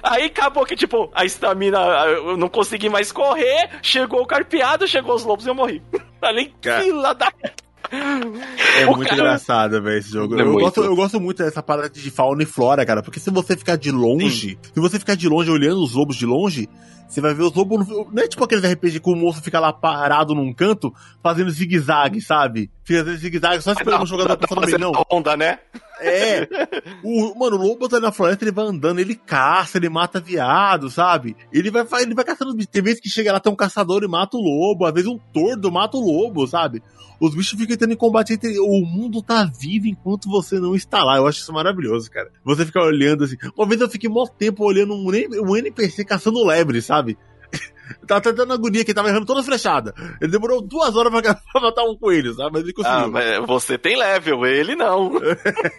[0.01, 5.15] Aí acabou que, tipo, a estamina, eu não consegui mais correr, chegou o carpeado, chegou
[5.15, 5.81] os lobos e eu morri.
[6.21, 7.31] Ali, fila da.
[7.91, 9.21] É o muito cara...
[9.21, 10.35] engraçado, velho, esse jogo.
[10.35, 10.63] É eu, muito...
[10.63, 13.75] gosto, eu gosto muito dessa parada de fauna e flora, cara, porque se você ficar
[13.75, 14.57] de longe, Sim.
[14.73, 16.67] se você ficar de longe olhando os lobos de longe,
[17.07, 17.87] você vai ver os lobos.
[17.87, 22.19] Não é tipo aqueles RPG que o monstro fica lá parado num canto, fazendo zigue-zague,
[22.19, 22.71] sabe?
[22.83, 24.91] Fica fazendo zigue-zague só esperando o jogador passar no meio, não.
[25.09, 25.59] onda, né?
[26.01, 26.47] É.
[27.01, 30.89] O, mano, o lobo tá na floresta, ele vai andando, ele caça, ele mata viado,
[30.89, 31.35] sabe?
[31.51, 32.53] Ele vai, ele vai caçando.
[32.65, 35.17] Tem vezes que chega lá, tem um caçador e mata o lobo, às vezes um
[35.33, 36.83] tordo mata o lobo, sabe?
[37.19, 38.59] Os bichos ficam entrando em combate entre.
[38.59, 41.17] O mundo tá vivo enquanto você não está lá.
[41.17, 42.29] Eu acho isso maravilhoso, cara.
[42.43, 43.37] Você fica olhando assim.
[43.57, 45.09] Uma vez eu fiquei mó tempo olhando um,
[45.49, 47.17] um NPC caçando lebre, sabe?
[48.07, 49.93] Tava tá dando agonia que tava errando toda flechada.
[50.21, 52.51] Ele demorou duas horas pra, pra matar um coelho, sabe?
[52.53, 52.99] Mas ele conseguiu.
[52.99, 55.11] Ah, mas você tem level, ele não.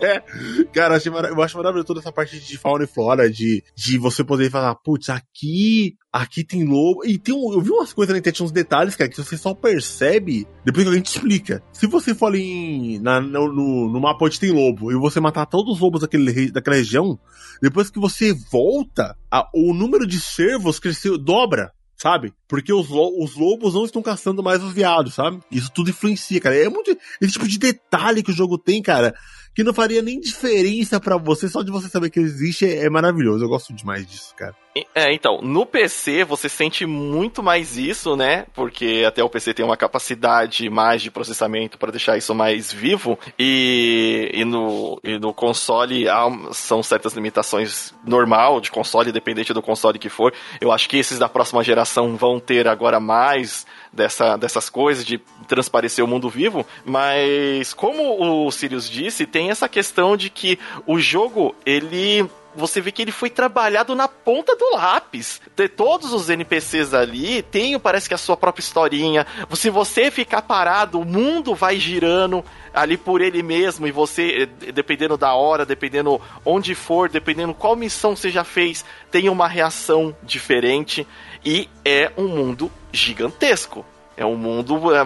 [0.72, 4.50] Cara, eu acho maravilhoso toda essa parte de fauna e flora, de, de você poder
[4.50, 7.04] falar, putz, aqui, aqui tem lobo.
[7.04, 9.54] E tem um, eu vi umas coisas na internet, uns detalhes, cara, que você só
[9.54, 11.62] percebe depois que alguém te explica.
[11.72, 15.46] Se você for ali na, no, no, no mapa onde tem lobo e você matar
[15.46, 17.18] todos os lobos daquele, daquela região,
[17.60, 22.32] depois que você volta, a, o número de servos cresceu, dobra sabe?
[22.48, 25.40] Porque os, os lobos não estão caçando mais os viados, sabe?
[25.50, 26.56] Isso tudo influencia, cara.
[26.56, 29.14] É muito esse tipo de detalhe que o jogo tem, cara,
[29.54, 32.90] que não faria nem diferença para você, só de você saber que existe é, é
[32.90, 33.44] maravilhoso.
[33.44, 34.54] Eu gosto demais disso, cara.
[34.92, 38.46] É, então, no PC você sente muito mais isso, né?
[38.54, 43.16] Porque até o PC tem uma capacidade mais de processamento para deixar isso mais vivo.
[43.38, 49.62] E, e, no, e no console há, são certas limitações normal de console, dependente do
[49.62, 50.34] console que for.
[50.60, 55.18] Eu acho que esses da próxima geração vão ter agora mais dessa, dessas coisas de
[55.46, 60.98] transparecer o mundo vivo, mas como o Sirius disse, tem essa questão de que o
[60.98, 65.40] jogo, ele você vê que ele foi trabalhado na ponta do lápis.
[65.56, 69.26] De todos os NPCs ali tem, parece que a sua própria historinha.
[69.54, 74.72] Se você ficar parado, o mundo vai girando ali por ele mesmo e você, eh,
[74.72, 80.14] dependendo da hora, dependendo onde for, dependendo qual missão você já fez, tem uma reação
[80.22, 81.06] diferente
[81.44, 83.84] e é um mundo gigantesco.
[84.16, 85.04] É um mundo é,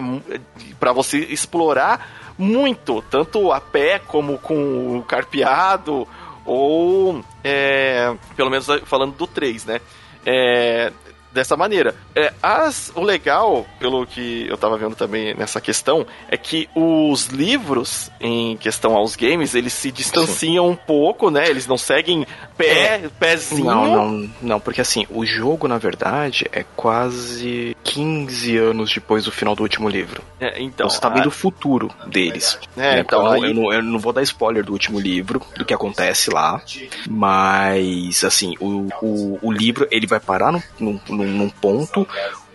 [0.79, 6.07] para você explorar muito, tanto a pé como com o carpeado
[6.49, 9.79] ou é, pelo menos falando do 3, né?
[10.25, 10.91] É,
[11.39, 11.95] dessa maneira.
[12.15, 17.27] É, as, o legal, pelo que eu tava vendo também nessa questão, é que os
[17.27, 20.71] livros, em questão aos games, eles se distanciam Sim.
[20.71, 21.49] um pouco, né?
[21.49, 22.25] Eles não seguem
[22.57, 23.65] pé, é, pezinho.
[23.65, 29.31] Não, não, não, porque assim, o jogo, na verdade, é quase 15 anos depois do
[29.31, 30.21] final do último livro.
[30.39, 30.89] É, então.
[30.89, 31.29] Você tá vendo a...
[31.29, 32.59] o futuro deles.
[32.75, 32.99] É, né?
[32.99, 33.25] então.
[33.25, 33.43] Aí...
[33.43, 36.61] Eu, não, eu não vou dar spoiler do último livro, do que acontece lá,
[37.09, 42.07] mas, assim, o, o, o livro, ele vai parar no, no num, num ponto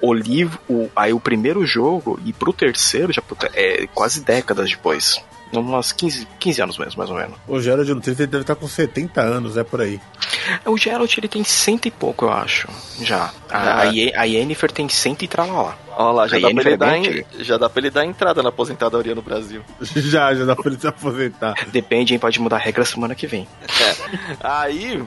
[0.04, 3.22] o livro, o, aí o primeiro jogo e pro terceiro já
[3.54, 5.22] é quase décadas depois.
[5.52, 7.36] Umas 15, 15 anos mesmo, mais ou menos.
[7.46, 10.00] O Gerald no 30 deve estar com 70 anos, é por aí.
[10.66, 12.68] O Gerald ele tem cento e pouco, eu acho.
[13.00, 13.32] Já.
[13.48, 15.78] A, a, a Yennefer tem cento e tralalá.
[15.96, 18.48] Olha lá, já dá, pra ele dar em, já dá pra ele dar entrada na
[18.48, 19.62] aposentadoria no Brasil.
[19.80, 21.54] já, já dá pra ele se aposentar.
[21.68, 22.18] Depende, hein?
[22.18, 23.46] Pode mudar a regra semana que vem.
[23.62, 23.94] É.
[24.40, 25.04] Aí,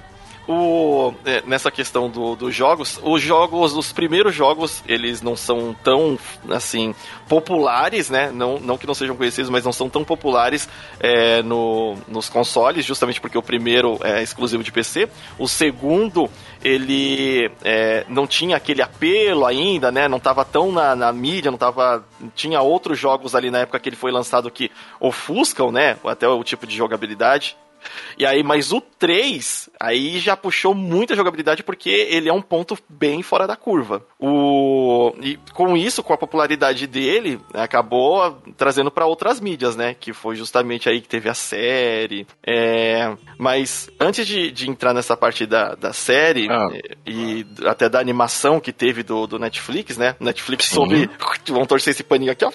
[0.47, 5.75] o, é, nessa questão dos do jogos, os jogos, os primeiros jogos, eles não são
[5.83, 6.17] tão,
[6.49, 6.95] assim,
[7.27, 8.31] populares, né?
[8.31, 12.85] Não, não que não sejam conhecidos, mas não são tão populares é, no, nos consoles,
[12.85, 15.09] justamente porque o primeiro é exclusivo de PC.
[15.37, 16.29] O segundo,
[16.63, 20.07] ele é, não tinha aquele apelo ainda, né?
[20.07, 22.05] Não estava tão na, na, mídia, não tava.
[22.35, 25.97] Tinha outros jogos ali na época que ele foi lançado que ofuscam, né?
[26.05, 27.57] Até o tipo de jogabilidade.
[28.17, 32.77] E aí, mas o 3, aí já puxou muita jogabilidade porque ele é um ponto
[32.89, 34.03] bem fora da curva.
[34.19, 39.95] O e com isso, com a popularidade dele, acabou trazendo para outras mídias, né?
[39.99, 42.25] Que foi justamente aí que teve a série.
[42.45, 43.15] É...
[43.37, 46.69] Mas antes de, de entrar nessa parte da, da série ah.
[47.05, 50.15] e, e, até da animação que teve do, do Netflix, né?
[50.19, 51.09] Netflix soube.
[51.47, 52.51] Vamos torcer esse paninho aqui, ó.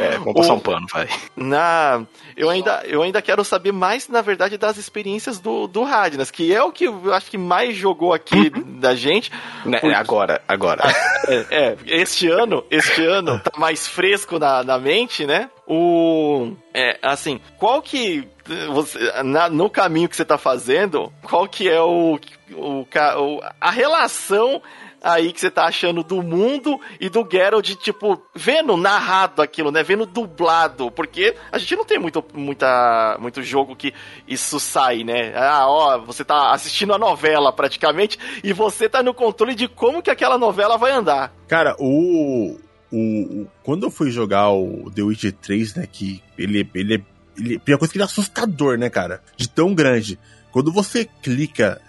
[0.00, 0.56] É, vamos passar o...
[0.56, 1.08] um pano, vai.
[1.36, 2.04] Na...
[2.36, 6.54] Eu ainda, eu ainda quero saber mais, na verdade, das experiências do, do Radnas, que
[6.54, 8.78] é o que eu acho que mais jogou aqui uhum.
[8.78, 9.30] da gente.
[9.64, 9.94] Né, porque...
[9.94, 10.82] Agora, agora.
[11.28, 15.50] É, é, este ano, este ano tá mais fresco na, na mente, né?
[15.66, 16.52] O.
[16.72, 18.26] É, assim, qual que.
[18.72, 22.18] Você, na, no caminho que você tá fazendo, qual que é o,
[22.52, 24.62] o, o a relação
[25.02, 29.82] aí que você tá achando do mundo e do Geralt, tipo, vendo narrado aquilo, né?
[29.82, 33.92] Vendo dublado, porque a gente não tem muito, muita, muito jogo que
[34.28, 35.32] isso sai, né?
[35.34, 40.02] Ah, ó, você tá assistindo a novela praticamente e você tá no controle de como
[40.02, 41.32] que aquela novela vai andar.
[41.48, 42.58] Cara, o.
[42.92, 47.04] O, quando eu fui jogar o The Witcher 3, né, que ele, ele,
[47.38, 49.22] ele, primeira coisa que ele é assustador, né, cara?
[49.36, 50.18] De tão grande.
[50.50, 51.80] Quando você clica,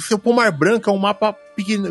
[0.00, 1.34] seu Pomar Branco é um mapa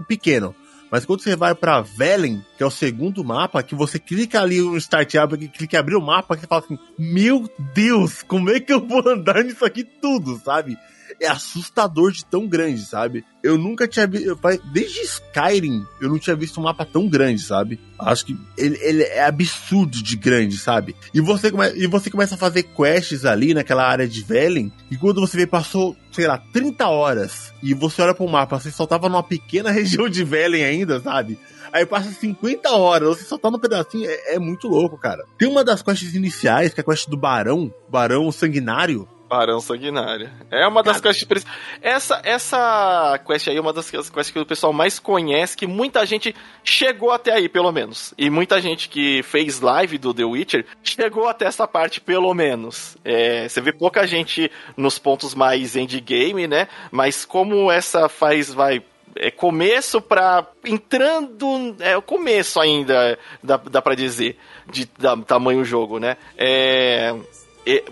[0.08, 0.56] pequeno.
[0.89, 4.62] Mas quando você vai para Velen, que é o segundo mapa, que você clica ali
[4.62, 8.49] no Start Up, clica em abrir o mapa, que você fala assim: Meu Deus, como
[8.49, 10.77] é que eu vou andar nisso aqui tudo, sabe?
[11.19, 13.25] É assustador de tão grande, sabe?
[13.43, 14.38] Eu nunca tinha visto.
[14.71, 17.80] Desde Skyrim, eu não tinha visto um mapa tão grande, sabe?
[17.99, 20.95] Acho que ele, ele é absurdo de grande, sabe?
[21.13, 24.97] E você, come, e você começa a fazer quests ali naquela área de Velen, e
[24.97, 28.86] quando você vê, passou, sei lá, 30 horas, e você olha pro mapa, você só
[28.86, 31.39] tava numa pequena região de Velen ainda, sabe?
[31.71, 35.23] Aí passa 50 horas, você só tá no pedacinho, é, é, muito louco, cara.
[35.38, 40.30] Tem uma das quests iniciais, que é a quest do Barão, Barão Sanguinário, Barão Sanguinário.
[40.50, 41.13] É uma das Cara.
[41.13, 41.46] quests.
[41.82, 46.06] Essa, essa quest aí é uma das quests que o pessoal mais conhece, que muita
[46.06, 48.13] gente chegou até aí, pelo menos.
[48.18, 52.98] E muita gente que fez live do The Witcher chegou até essa parte, pelo menos.
[53.04, 56.68] É, você vê pouca gente nos pontos mais endgame, né?
[56.92, 58.82] Mas como essa faz, vai
[59.20, 64.38] é começo para entrando é o começo ainda dá, dá para dizer
[64.72, 67.16] de da, tamanho jogo né é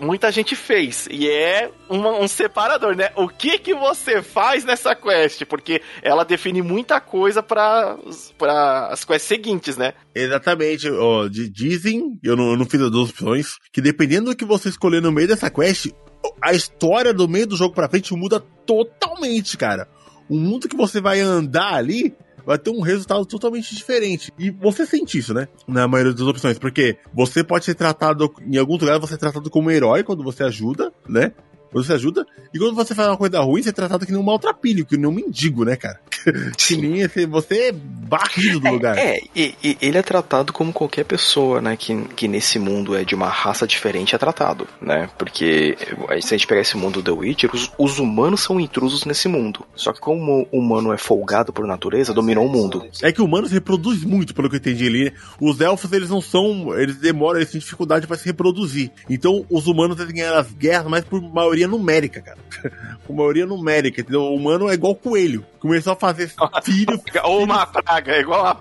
[0.00, 1.06] muita gente fez.
[1.10, 3.10] E é uma, um separador, né?
[3.16, 5.44] O que que você faz nessa quest?
[5.44, 7.96] Porque ela define muita coisa para
[8.90, 9.92] as quests seguintes, né?
[10.14, 10.88] Exatamente.
[10.88, 14.68] Oh, dizem, eu não, eu não fiz as duas opções, que dependendo do que você
[14.68, 15.92] escolher no meio dessa quest,
[16.42, 19.88] a história do meio do jogo pra frente muda totalmente, cara.
[20.28, 22.14] O mundo que você vai andar ali
[22.46, 24.32] vai ter um resultado totalmente diferente.
[24.38, 25.48] E você sente isso, né?
[25.66, 29.50] Na maioria das opções, porque você pode ser tratado, em alguns lugares você é tratado
[29.50, 31.32] como herói quando você ajuda, né?
[31.72, 32.26] Você ajuda.
[32.52, 34.96] E quando você faz uma coisa ruim, você é tratado que nem um maltrapilho, que
[34.96, 36.00] nem um mendigo, né, cara?
[36.58, 37.06] Sim.
[37.28, 38.98] você é barrido do é, lugar.
[38.98, 43.04] É, e, e, ele é tratado como qualquer pessoa, né, que, que nesse mundo é
[43.04, 45.08] de uma raça diferente é tratado, né?
[45.18, 45.76] Porque
[46.20, 49.28] se a gente pegar esse mundo do The Witcher, os, os humanos são intrusos nesse
[49.28, 49.64] mundo.
[49.74, 52.84] Só que como o humano é folgado por natureza, dominou o mundo.
[53.02, 55.12] É que o humano se reproduz muito, pelo que eu entendi ali.
[55.40, 56.76] Os elfos, eles não são.
[56.78, 58.90] Eles demoram, eles têm dificuldade para se reproduzir.
[59.08, 61.20] Então, os humanos eles ganham as guerras, mas por
[61.56, 62.38] maioria numérica, cara.
[63.06, 64.22] por maioria numérica, entendeu?
[64.22, 65.44] O humano é igual coelho.
[65.58, 66.30] Começou a fazer
[66.62, 67.00] filho.
[67.24, 68.60] Ou uma praga, é igual a.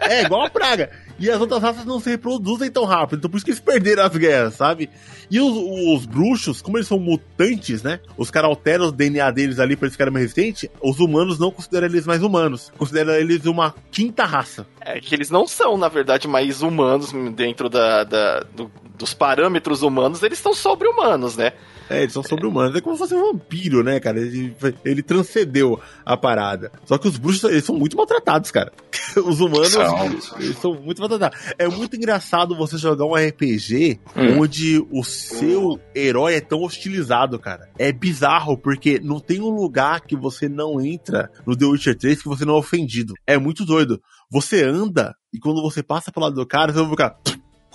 [0.00, 0.90] é, igual a praga.
[1.18, 4.04] E as outras raças não se reproduzem tão rápido, então por isso que eles perderam
[4.04, 4.90] as guerras, sabe?
[5.30, 8.00] E os, os bruxos, como eles são mutantes, né?
[8.16, 10.68] Os caras alteram o DNA deles ali pra eles ficarem mais resistentes.
[10.80, 12.72] Os humanos não consideram eles mais humanos.
[12.76, 14.66] Consideram eles uma quinta raça.
[14.80, 19.82] É que eles não são, na verdade, mais humanos dentro da, da do, dos parâmetros
[19.82, 21.52] humanos, eles são sobre-humanos, né?
[21.88, 22.74] É, eles são sobre-humanos.
[22.74, 24.18] É como se fosse um vampiro, né, cara?
[24.18, 26.72] Ele, ele transcendeu a parada.
[26.84, 28.72] Só que os bruxos, eles são muito maltratados, cara.
[29.24, 30.06] Os humanos, são.
[30.38, 31.38] eles são muito maltratados.
[31.56, 34.40] É muito engraçado você jogar um RPG hum.
[34.40, 37.68] onde o seu herói é tão hostilizado, cara.
[37.78, 42.22] É bizarro, porque não tem um lugar que você não entra no The Witcher 3
[42.22, 43.14] que você não é ofendido.
[43.26, 44.00] É muito doido.
[44.30, 47.16] Você anda e quando você passa pelo lado do cara, você vai ficar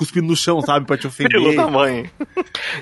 [0.01, 0.88] cuspindo no chão, sabe?
[0.88, 1.32] Pra te ofender.
[1.32, 2.10] Pelo tamanho.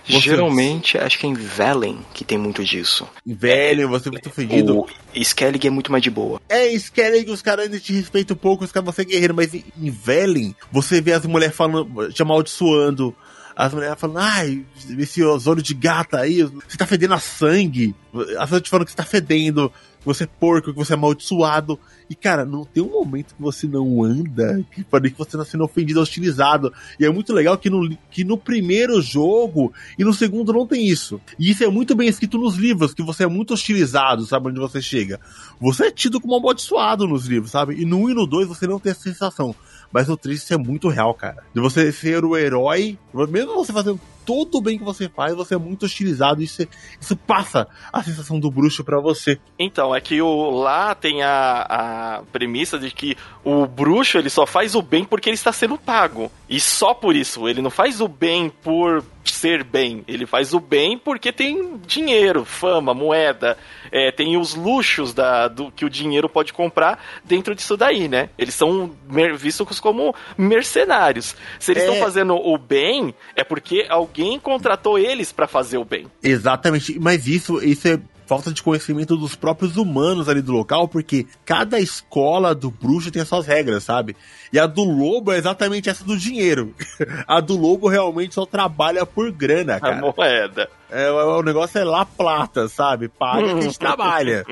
[0.08, 0.20] Você...
[0.20, 3.08] Geralmente, acho que é em Velen que tem muito disso.
[3.26, 4.80] Em Velen, você é muito ofendido.
[4.80, 6.40] O Skellig é muito mais de boa.
[6.48, 9.54] É, Skellig, os caras ainda te respeitam um pouco, os caras você é guerreiro, mas
[9.54, 13.14] em Velen, você vê as mulheres falando, te amaldiçoando,
[13.60, 14.66] as mulheres falando, ai,
[14.98, 17.94] esse ozônio de gata aí, você tá fedendo a sangue.
[18.38, 19.70] As pessoas te falando que você tá fedendo,
[20.00, 21.78] que você é porco, que você é amaldiçoado.
[22.10, 25.44] E, cara, não tem um momento que você não anda, que pode que você tá
[25.44, 26.74] sendo ofendido, hostilizado.
[26.98, 30.88] E é muito legal que no, que no primeiro jogo e no segundo não tem
[30.88, 31.20] isso.
[31.38, 34.60] E isso é muito bem escrito nos livros, que você é muito hostilizado, sabe, onde
[34.62, 35.20] você chega.
[35.60, 37.76] Você é tido como amaldiçoado nos livros, sabe?
[37.76, 39.54] E no 1 e no 2 você não tem essa sensação.
[39.92, 41.44] Mas 3 isso é muito real, cara.
[41.54, 44.00] De você ser o herói, mesmo você fazendo
[44.30, 46.44] todo o bem que você faz, você é muito hostilizado.
[46.44, 46.62] Isso,
[47.02, 49.40] isso passa a sensação do bruxo para você.
[49.58, 54.46] Então, é que o, lá tem a, a premissa de que o bruxo ele só
[54.46, 56.32] faz o bem porque ele está sendo pago.
[56.48, 57.50] E só por isso.
[57.50, 60.04] Ele não faz o bem por ser bem.
[60.08, 63.58] Ele faz o bem porque tem dinheiro, fama, moeda,
[63.92, 68.30] é, tem os luxos da, do que o dinheiro pode comprar dentro disso daí, né?
[68.38, 68.92] Eles são
[69.38, 71.36] vistos como mercenários.
[71.60, 72.00] Se eles estão é...
[72.00, 76.08] fazendo o bem, é porque alguém contratou eles para fazer o bem.
[76.22, 81.26] Exatamente, mas isso, isso é falta de conhecimento dos próprios humanos ali do local, porque
[81.44, 84.16] cada escola do bruxo tem as suas regras, sabe?
[84.54, 86.76] E a do lobo é exatamente essa do dinheiro.
[87.28, 89.98] a do lobo realmente só trabalha por grana, cara.
[89.98, 90.70] A moeda.
[90.92, 93.10] É, o negócio é lá plata, sabe?
[93.10, 94.46] Paga que a gente trabalha.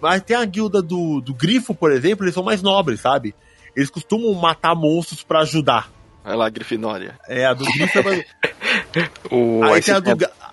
[0.00, 3.34] Mas tem a guilda do, do grifo, por exemplo, eles são mais nobres, sabe?
[3.74, 5.90] Eles costumam matar monstros para ajudar.
[6.24, 7.18] Olha lá, Grifinória.
[7.26, 8.24] É, a do grifo é mais...
[9.30, 9.62] o...
[9.64, 10.10] Aí tem a do,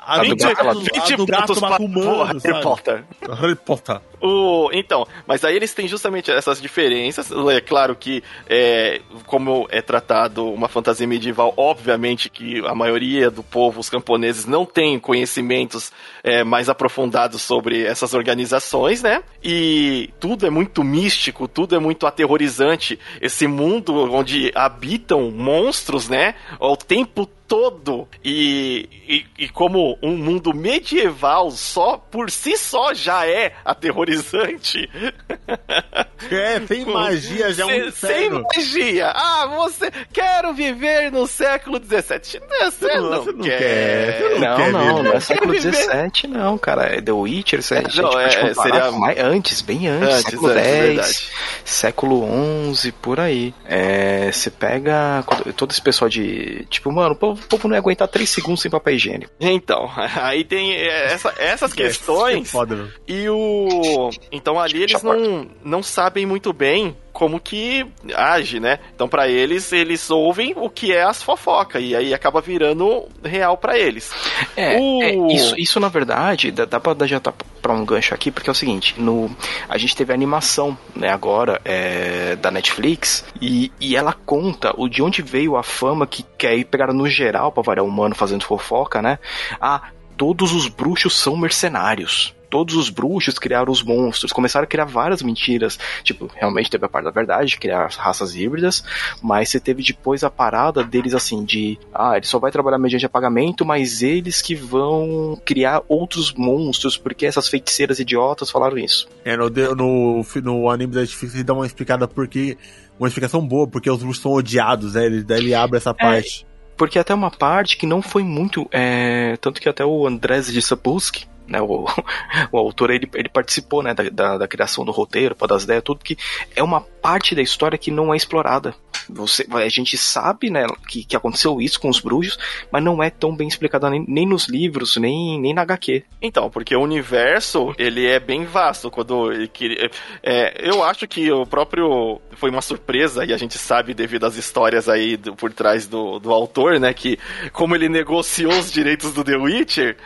[0.07, 3.03] a 20, do gato, 20 a do gato humano, Harry Potter.
[3.41, 3.99] Harry Potter.
[4.21, 7.29] O, então, mas aí eles têm justamente essas diferenças.
[7.31, 13.43] É claro que, é, como é tratado uma fantasia medieval, obviamente que a maioria do
[13.43, 15.91] povo, os camponeses, não tem conhecimentos
[16.23, 19.21] é, mais aprofundados sobre essas organizações, né?
[19.43, 22.97] E tudo é muito místico, tudo é muito aterrorizante.
[23.21, 26.33] Esse mundo onde habitam monstros, né?
[26.59, 28.07] O tempo todo.
[28.23, 34.89] E, e, e, como um mundo medieval só por si só já é aterrorizante.
[36.31, 39.11] É, sem magia já é um Sem magia.
[39.15, 42.41] Ah, você quero viver no século XVII.
[42.59, 44.19] Você não, não, não quer.
[44.21, 46.95] não, não, quer não, não é século XVII, não, cara.
[46.95, 51.31] É The Witcher, você, não, é, tipo, seria mais, antes, bem antes, antes século X,
[51.63, 53.53] século XI, por aí.
[53.65, 55.23] É, você pega
[55.55, 58.61] todo esse pessoal de, tipo, mano, o povo, o povo não ia aguentar três segundos
[58.61, 59.31] sem papel higiênico.
[59.39, 59.89] Então,
[60.21, 62.49] aí tem essa, essas questões.
[62.49, 64.09] Foda, e o.
[64.31, 67.83] Então ali eles não, não sabem muito bem como que
[68.15, 68.77] age, né?
[68.93, 73.57] Então, para eles, eles ouvem o que é as fofocas, e aí acaba virando real
[73.57, 74.13] para eles.
[74.55, 75.01] É, o...
[75.01, 78.47] é, isso, isso na verdade, dá, dá pra já tá pra um gancho aqui, porque
[78.47, 79.35] é o seguinte, no,
[79.67, 84.87] a gente teve a animação, né, agora, é, da Netflix, e, e ela conta o
[84.87, 88.43] de onde veio a fama que, que aí pegaram no geral, pra variar humano fazendo
[88.43, 89.17] fofoca, né?
[89.59, 94.85] Ah, todos os bruxos são mercenários todos os bruxos criaram os monstros, começaram a criar
[94.85, 95.77] várias mentiras.
[96.03, 98.83] Tipo, realmente teve a parte da verdade, criar raças híbridas,
[99.21, 103.07] mas você teve depois a parada deles assim, de ah, ele só vai trabalhar mediante
[103.07, 109.07] pagamento, mas eles que vão criar outros monstros, porque essas feiticeiras idiotas falaram isso.
[109.23, 112.57] É, no, no, no anime da Netflix ele dá uma explicada porque.
[112.99, 115.05] Uma explicação boa, porque os bruxos são odiados, né?
[115.05, 116.47] Ele, daí ele abre essa é, parte.
[116.75, 118.67] Porque até uma parte que não foi muito.
[118.71, 121.85] É, tanto que até o Andrés de Sapulski, né, o,
[122.51, 126.03] o autor ele, ele participou né, da, da, da criação do roteiro, das ideias, tudo
[126.03, 126.17] que
[126.55, 128.75] é uma parte da história que não é explorada.
[129.09, 132.37] Você, a gente sabe né, que, que aconteceu isso com os bruxos,
[132.71, 136.03] mas não é tão bem explicado nem, nem nos livros, nem, nem na HQ.
[136.21, 138.91] Então, porque o universo ele é bem vasto.
[138.91, 139.89] Quando ele,
[140.21, 144.35] é, eu acho que o próprio foi uma surpresa e a gente sabe devido às
[144.35, 147.17] histórias aí do, por trás do, do autor, né, que
[147.53, 149.97] como ele negociou os direitos do The Witcher,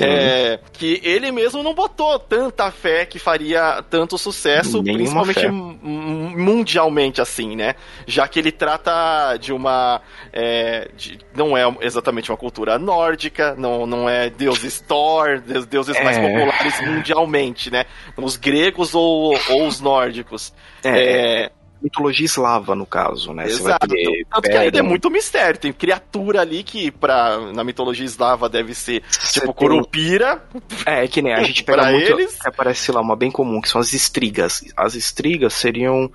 [0.00, 7.20] é, que ele mesmo não botou tanta fé que faria tanto sucesso, Nenhuma principalmente mundialmente
[7.20, 7.74] assim, né?
[8.06, 10.00] Já que ele trata de uma
[10.32, 16.04] é, de, não é exatamente uma cultura nórdica, não, não é deuses Thor, deuses é.
[16.04, 17.84] mais populares mundialmente, né?
[18.16, 20.52] Os gregos ou, ou os nórdicos.
[20.84, 21.44] É.
[21.44, 21.50] é
[21.82, 23.46] mitologia eslava, no caso, né?
[23.46, 23.88] Exato.
[23.88, 25.58] Ter Tanto que ainda é muito mistério.
[25.58, 29.68] Tem criatura ali que pra, na mitologia eslava deve ser Você tipo tem...
[29.68, 30.42] Curupira.
[30.84, 32.38] É, que nem a gente pega pra muito, eles.
[32.44, 34.64] Aparece lá uma bem comum, que são as estrigas.
[34.76, 36.10] As estrigas seriam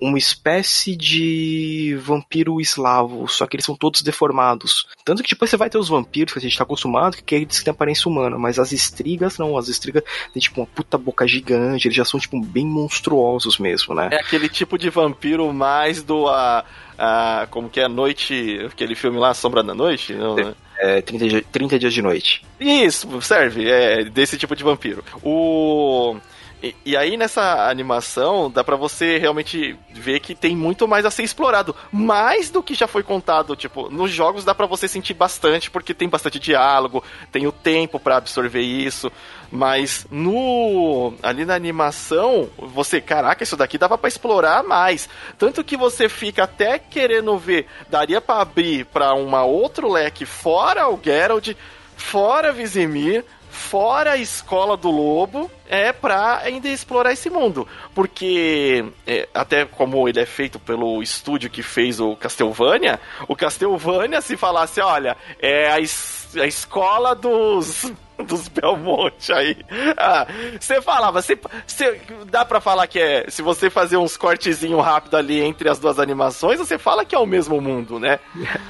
[0.00, 4.86] uma espécie de vampiro eslavo, só que eles são todos deformados.
[5.04, 7.62] Tanto que depois você vai ter os vampiros que a gente tá acostumado, que eles
[7.62, 10.02] têm aparência humana, mas as estrigas não, as estrigas
[10.32, 14.08] têm tipo uma puta boca gigante, eles já são tipo bem monstruosos mesmo, né?
[14.12, 16.64] É aquele tipo de vampiro mais do a,
[16.96, 20.54] a como que é Noite, aquele filme lá Sombra da Noite, não, né?
[20.80, 22.46] É, 30, 30 dias de noite.
[22.60, 25.02] Isso, serve, é desse tipo de vampiro.
[25.22, 26.16] O
[26.62, 31.10] e, e, aí nessa animação dá para você realmente ver que tem muito mais a
[31.10, 35.14] ser explorado, mais do que já foi contado, tipo, nos jogos dá para você sentir
[35.14, 39.10] bastante porque tem bastante diálogo, tem o tempo para absorver isso,
[39.52, 45.76] mas no ali na animação, você, caraca, isso daqui dava para explorar mais, tanto que
[45.76, 51.54] você fica até querendo ver, daria para abrir para uma outro leque fora o Geralt,
[51.96, 53.24] fora Vizimir,
[53.58, 57.68] fora a escola do lobo, é pra ainda explorar esse mundo.
[57.94, 64.22] Porque, é, até como ele é feito pelo estúdio que fez o Castlevania, o Castlevania,
[64.22, 67.90] se falasse, olha, é a, es a escola dos
[68.26, 69.56] dos Belmonte aí.
[69.96, 70.26] Ah,
[70.58, 72.00] você falava, você, você,
[72.30, 73.26] dá para falar que é.
[73.28, 77.18] Se você fazer uns cortezinho rápido ali entre as duas animações, você fala que é
[77.18, 78.18] o mesmo mundo, né?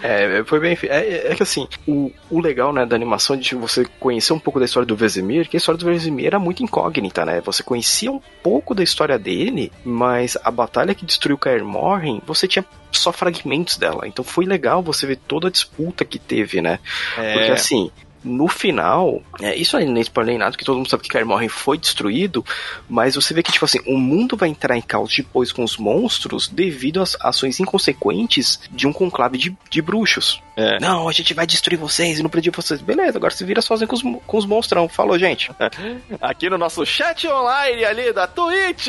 [0.03, 0.79] É, foi bem.
[0.85, 4.59] É, é que assim, o, o legal, né, da animação de você conhecer um pouco
[4.59, 7.41] da história do Vesemir, que a história do Vesemir era muito incógnita, né?
[7.43, 12.47] Você conhecia um pouco da história dele, mas a batalha que destruiu Kaer Morhen, você
[12.47, 14.07] tinha só fragmentos dela.
[14.07, 16.79] Então foi legal você ver toda a disputa que teve, né?
[17.17, 17.33] É...
[17.35, 17.91] Porque assim,
[18.29, 21.49] no final, é, isso aí nem spoiler nem nada, que todo mundo sabe que Morhen
[21.49, 22.45] foi destruído,
[22.89, 25.77] mas você vê que, tipo assim, o mundo vai entrar em caos depois com os
[25.77, 30.41] monstros devido às ações inconsequentes de um conclave de, de bruxos.
[30.57, 30.81] É.
[30.81, 32.81] Não, a gente vai destruir vocês e não predir vocês.
[32.81, 34.89] Beleza, agora se vira sozinho com os, com os monstrão.
[34.89, 35.53] Falou, gente.
[36.21, 38.89] Aqui no nosso chat online ali da Twitch,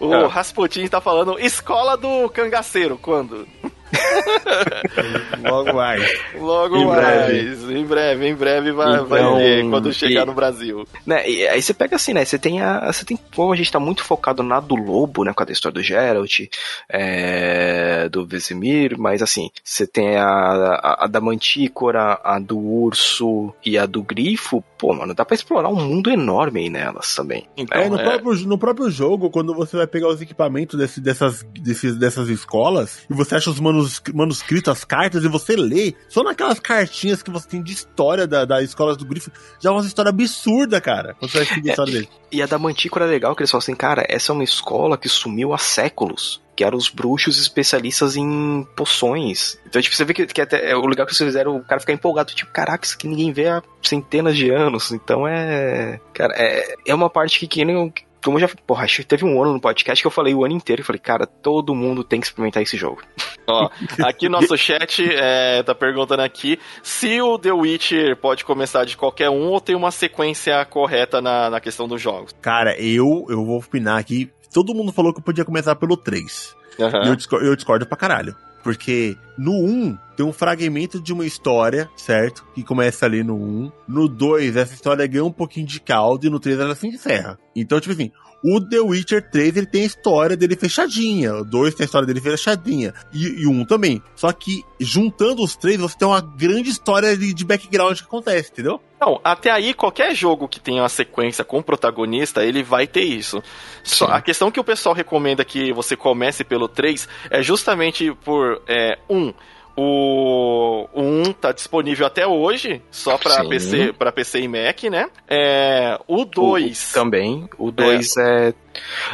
[0.00, 0.26] o é.
[0.26, 3.46] Rasputin tá falando escola do cangaceiro, quando?
[5.42, 6.20] Logo mais.
[6.34, 7.00] Logo em mais.
[7.00, 7.78] Breve.
[7.78, 10.86] Em breve, em breve vai, então, vai ver quando chegar e, no Brasil.
[11.06, 12.24] Né, e aí você pega assim, né?
[12.24, 12.92] Você tem a.
[12.92, 13.18] Você tem.
[13.34, 15.32] Como a gente tá muito focado na do Lobo, né?
[15.32, 16.40] Com a história do Geralt,
[16.88, 23.52] é, do Vesemir, mas assim, você tem a, a, a, da Mantícora, a do Urso
[23.64, 24.64] e a do Grifo.
[24.82, 27.46] Pô, mano, dá pra explorar um mundo enorme aí nelas também.
[27.56, 28.02] Então, é, no, é...
[28.02, 33.06] Próprio, no próprio jogo, quando você vai pegar os equipamentos desse, dessas, desses, dessas escolas
[33.08, 37.30] e você acha os manos manuscritos, as cartas, e você lê, só naquelas cartinhas que
[37.30, 39.30] você tem de história da, da escola do Grifo,
[39.60, 41.14] já é uma história absurda, cara.
[41.14, 42.08] Quando você vai seguir a história dele.
[42.32, 44.98] E a da Mantícora é legal, que eles falam assim, cara, essa é uma escola
[44.98, 49.58] que sumiu há séculos que eram os bruxos especialistas em poções.
[49.66, 51.80] Então, tipo, você vê que, que até é, o legal que vocês fizeram, o cara
[51.80, 54.92] ficar empolgado, tipo, caraca, isso aqui ninguém vê há centenas de anos.
[54.92, 56.00] Então é.
[56.12, 57.92] Cara, é, é uma parte que, que nem,
[58.24, 60.54] como já, porra, acho que teve um ano no podcast que eu falei o ano
[60.54, 63.02] inteiro e falei, cara, todo mundo tem que experimentar esse jogo.
[63.48, 63.68] Ó,
[64.04, 69.30] aqui nosso chat é, tá perguntando aqui se o The Witcher pode começar de qualquer
[69.30, 72.32] um ou tem uma sequência correta na, na questão dos jogos.
[72.40, 74.30] Cara, eu, eu vou opinar aqui.
[74.52, 76.54] Todo mundo falou que eu podia começar pelo 3.
[76.78, 77.04] Uhum.
[77.04, 78.36] E eu discordo, eu discordo pra caralho.
[78.62, 82.46] Porque no 1 tem um fragmento de uma história, certo?
[82.54, 83.72] Que começa ali no 1.
[83.88, 87.38] No 2, essa história ganha um pouquinho de caldo e no 3 ela se encerra.
[87.56, 88.12] Então, tipo assim,
[88.42, 91.34] o The Witcher 3 ele tem a história dele fechadinha.
[91.36, 92.92] O 2 tem a história dele fechadinha.
[93.12, 94.02] E, e o 1 também.
[94.16, 98.50] Só que juntando os três, você tem uma grande história de, de background que acontece,
[98.50, 98.80] entendeu?
[99.00, 103.42] Não, até aí, qualquer jogo que tenha uma sequência com protagonista, ele vai ter isso.
[103.82, 108.62] Só, a questão que o pessoal recomenda que você comece pelo 3 é justamente por,
[108.68, 109.32] é, um,
[109.76, 115.08] o, o 1 tá disponível até hoje, só para PC, para PC e Mac, né?
[115.28, 117.48] É, o 2 também.
[117.58, 118.48] O 2 é.
[118.48, 118.54] é.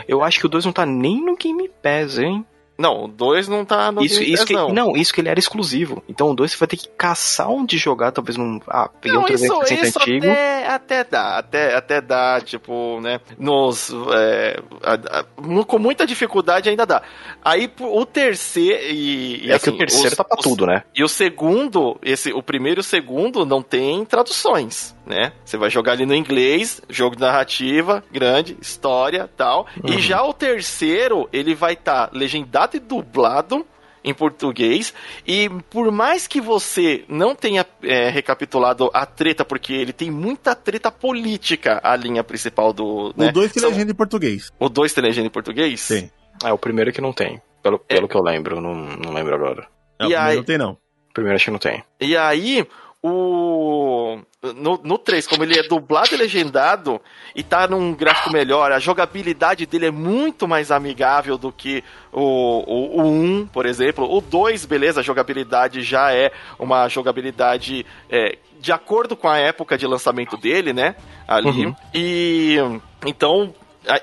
[0.06, 2.44] Eu acho que o 2 não tá nem no Game Pass, hein?
[2.78, 4.68] Não, o 2 não tá no isso, Game isso Pass, que, não.
[4.68, 4.96] não.
[4.96, 6.00] isso que ele era exclusivo.
[6.08, 8.60] Então o 2 você vai ter que caçar onde jogar, talvez num...
[8.68, 10.30] Ah, peguei não, um 360 isso, isso antigo.
[10.30, 13.90] Até, até dá, até, até dá, tipo, né, nos...
[14.14, 17.02] É, a, a, com muita dificuldade ainda dá.
[17.44, 19.46] Aí o terceiro e...
[19.46, 20.84] e é assim, que o terceiro os, tá pra os, tudo, né?
[20.94, 25.32] E o segundo, esse, o primeiro e o segundo não tem traduções né?
[25.44, 29.66] Você vai jogar ali no inglês, jogo de narrativa, grande, história tal.
[29.82, 29.94] Uhum.
[29.94, 33.66] E já o terceiro, ele vai estar tá legendado e dublado
[34.04, 34.94] em português.
[35.26, 40.54] E por mais que você não tenha é, recapitulado a treta, porque ele tem muita
[40.54, 43.12] treta política, a linha principal do.
[43.16, 43.28] Né?
[43.28, 43.70] O 2 tem São...
[43.70, 44.52] legenda em português.
[44.58, 45.80] O 2 tem legenda em português?
[45.80, 46.10] Sim.
[46.44, 47.40] É, o primeiro que não tem.
[47.62, 48.08] Pelo, pelo é.
[48.08, 49.66] que eu lembro, não, não lembro agora.
[49.98, 50.72] Não, e aí, não tem, não.
[50.72, 51.82] O primeiro acho que não tem.
[52.00, 52.64] E aí,
[53.02, 54.18] o.
[54.54, 57.00] No, no 3, como ele é dublado e legendado
[57.34, 61.82] e tá num gráfico melhor, a jogabilidade dele é muito mais amigável do que
[62.12, 64.08] o, o, o 1, por exemplo.
[64.08, 69.76] O 2, beleza, a jogabilidade já é uma jogabilidade é, de acordo com a época
[69.76, 70.94] de lançamento dele, né?
[71.26, 71.66] Ali.
[71.66, 71.76] Uhum.
[71.94, 72.56] E.
[73.04, 73.54] Então,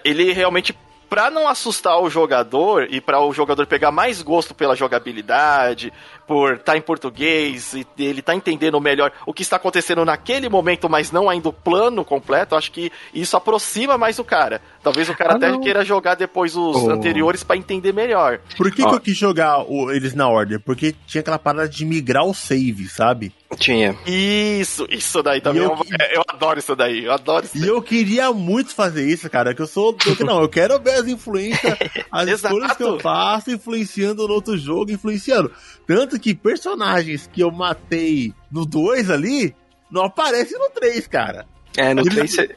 [0.03, 0.73] ele realmente
[1.15, 5.93] para não assustar o jogador e para o jogador pegar mais gosto pela jogabilidade,
[6.27, 10.49] por estar tá em português e ele tá entendendo melhor o que está acontecendo naquele
[10.49, 14.61] momento, mas não ainda o plano completo, acho que isso aproxima mais o cara.
[14.83, 15.61] Talvez o cara ah, até não.
[15.61, 16.89] queira jogar depois os oh.
[16.89, 18.41] anteriores para entender melhor.
[18.57, 20.59] Por que, que eu quis jogar o, eles na ordem?
[20.59, 23.31] Porque tinha aquela parada de migrar o save, sabe?
[23.57, 23.97] Tinha.
[24.05, 25.63] Isso, isso daí também.
[25.63, 27.57] Eu, eu, eu, adoro isso daí, eu adoro isso.
[27.57, 29.95] E eu queria muito fazer isso, cara, que eu sou.
[30.19, 31.77] não, eu quero ver as influências,
[32.11, 35.51] as escolhas que eu faço influenciando no outro jogo, influenciando.
[35.87, 39.55] Tanto que personagens que eu matei no 2 ali
[39.89, 41.45] não aparecem no 3, cara.
[41.77, 42.55] É, no 3 você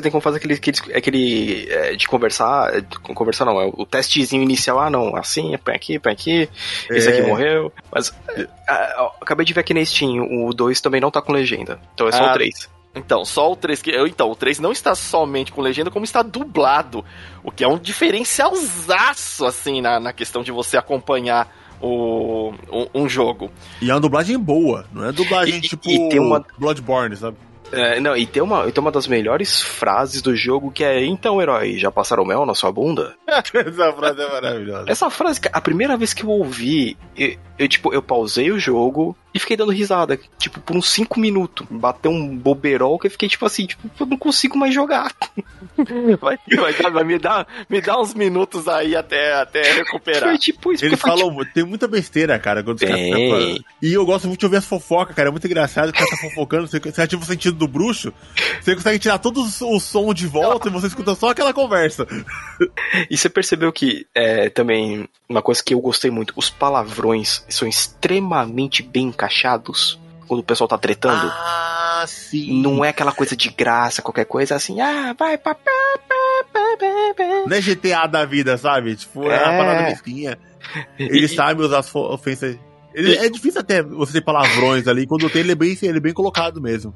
[0.00, 3.84] tem como fazer aquele, aquele, aquele é, de conversar, é, de conversar não, é o
[3.84, 6.48] testezinho inicial, ah não, assim, põe aqui, põe aqui,
[6.90, 7.26] esse aqui é.
[7.26, 8.46] morreu, mas é,
[9.20, 12.12] acabei de ver aqui na Steam, o 2 também não tá com legenda, então é
[12.12, 12.78] só ah, o 3.
[12.94, 13.96] Então, só o 3 que.
[14.08, 17.04] Então, o 3 não está somente com legenda, como está dublado.
[17.44, 21.48] O que é um diferencialzaço, assim, na, na questão de você acompanhar
[21.80, 23.50] o, um, um jogo.
[23.80, 26.44] E é uma dublagem boa, não é dublagem e, tipo e tem uma...
[26.58, 27.36] Bloodborne, sabe?
[27.72, 31.40] É, não, e tem, uma, tem uma das melhores frases do jogo que é: Então,
[31.40, 33.14] herói, já passaram mel na sua bunda?
[33.26, 34.84] Essa frase é maravilhosa.
[34.90, 39.16] Essa frase, a primeira vez que eu ouvi, eu, eu, tipo, eu pausei o jogo
[39.34, 41.66] e fiquei dando risada, tipo, por uns 5 minutos.
[41.70, 45.12] Bateu um boberol que eu fiquei, tipo assim, tipo, eu não consigo mais jogar.
[46.20, 50.30] Vai, vai, vai me, dar, me dá uns minutos aí até, até recuperar.
[50.30, 50.84] Foi tipo isso.
[50.84, 51.52] Ele falou, tipo...
[51.54, 52.88] tem muita besteira, cara, quando tem.
[52.88, 56.16] Tá e eu gosto muito de ouvir as fofocas, cara, é muito engraçado, cara tá
[56.16, 58.12] fofocando, você, você ativa o sentido do bruxo,
[58.60, 62.06] você consegue tirar todo o som de volta e você escuta só aquela conversa.
[63.10, 67.68] E você percebeu que é, também uma coisa que eu gostei muito, os palavrões são
[67.68, 71.26] extremamente bem encaixados quando o pessoal tá tretando.
[71.26, 72.60] Ah, sim.
[72.60, 75.56] Não é aquela coisa de graça, qualquer coisa assim, ah, vai pra.
[77.46, 78.94] Não é GTA da vida, sabe?
[78.94, 80.38] Tipo, é, é uma parada mesquinha.
[80.98, 82.58] Ele sabe usar as ofensas.
[82.98, 85.06] Ele, é difícil até você ter palavrões ali.
[85.06, 86.92] Quando tem, ele é bem, ele é bem colocado mesmo.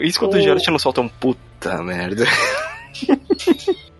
[0.00, 2.24] Isso quando o Geralt não solta um puta merda.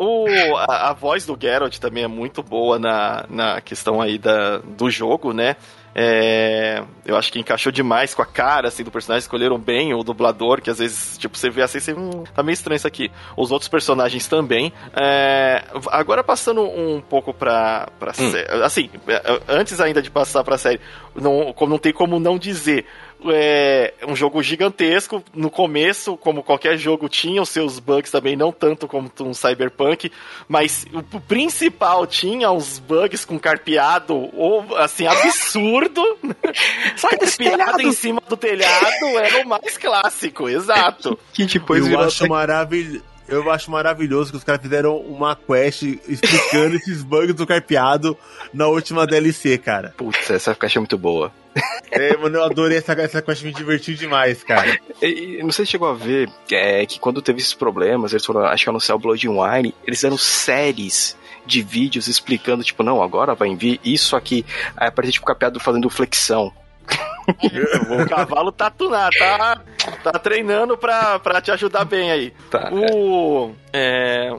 [0.03, 4.57] O, a, a, voz do Geralt também é muito boa na, na questão aí da,
[4.57, 5.57] do jogo, né?
[5.95, 9.21] É, eu acho que encaixou demais com a cara assim, do personagem.
[9.21, 12.55] Escolheram bem o dublador, que às vezes, tipo, você vê assim, você, hum, tá meio
[12.55, 13.11] estranho isso aqui.
[13.37, 14.73] Os outros personagens também.
[14.95, 18.31] É, agora passando um pouco pra, pra hum.
[18.31, 18.63] série.
[18.63, 18.91] Assim,
[19.49, 20.81] antes ainda de passar pra série,
[21.15, 22.87] não, não tem como não dizer
[23.29, 25.23] é um jogo gigantesco.
[25.35, 30.11] No começo, como qualquer jogo, tinha os seus bugs também, não tanto como um Cyberpunk,
[30.49, 36.03] mas o principal tinha uns bugs com carpeado, ou assim, absurdo.
[36.97, 41.19] Sai desse telhado em cima do telhado era o mais clássico, exato.
[41.33, 46.75] Que depois Eu acho maravilhoso eu acho maravilhoso que os caras fizeram uma quest explicando
[46.77, 48.19] esses bugs do carpeado
[48.53, 49.95] na última DLC, cara.
[49.97, 51.33] Putz, essa quest é muito boa.
[51.91, 54.79] É, mano, eu adorei essa, essa quest, me divertiu demais, cara.
[55.03, 58.45] E, não sei se chegou a ver é, que quando teve esses problemas, eles foram,
[58.45, 63.35] acho que anunciar o Blood Wine, eles fizeram séries de vídeos explicando, tipo, não, agora
[63.35, 64.45] vai vir isso aqui.
[64.77, 66.53] Aí aparece, tipo, capeado fazendo flexão.
[67.91, 69.61] o cavalo tá, tá,
[70.03, 72.33] tá treinando pra, pra te ajudar bem aí.
[72.51, 74.35] Tá, o, é,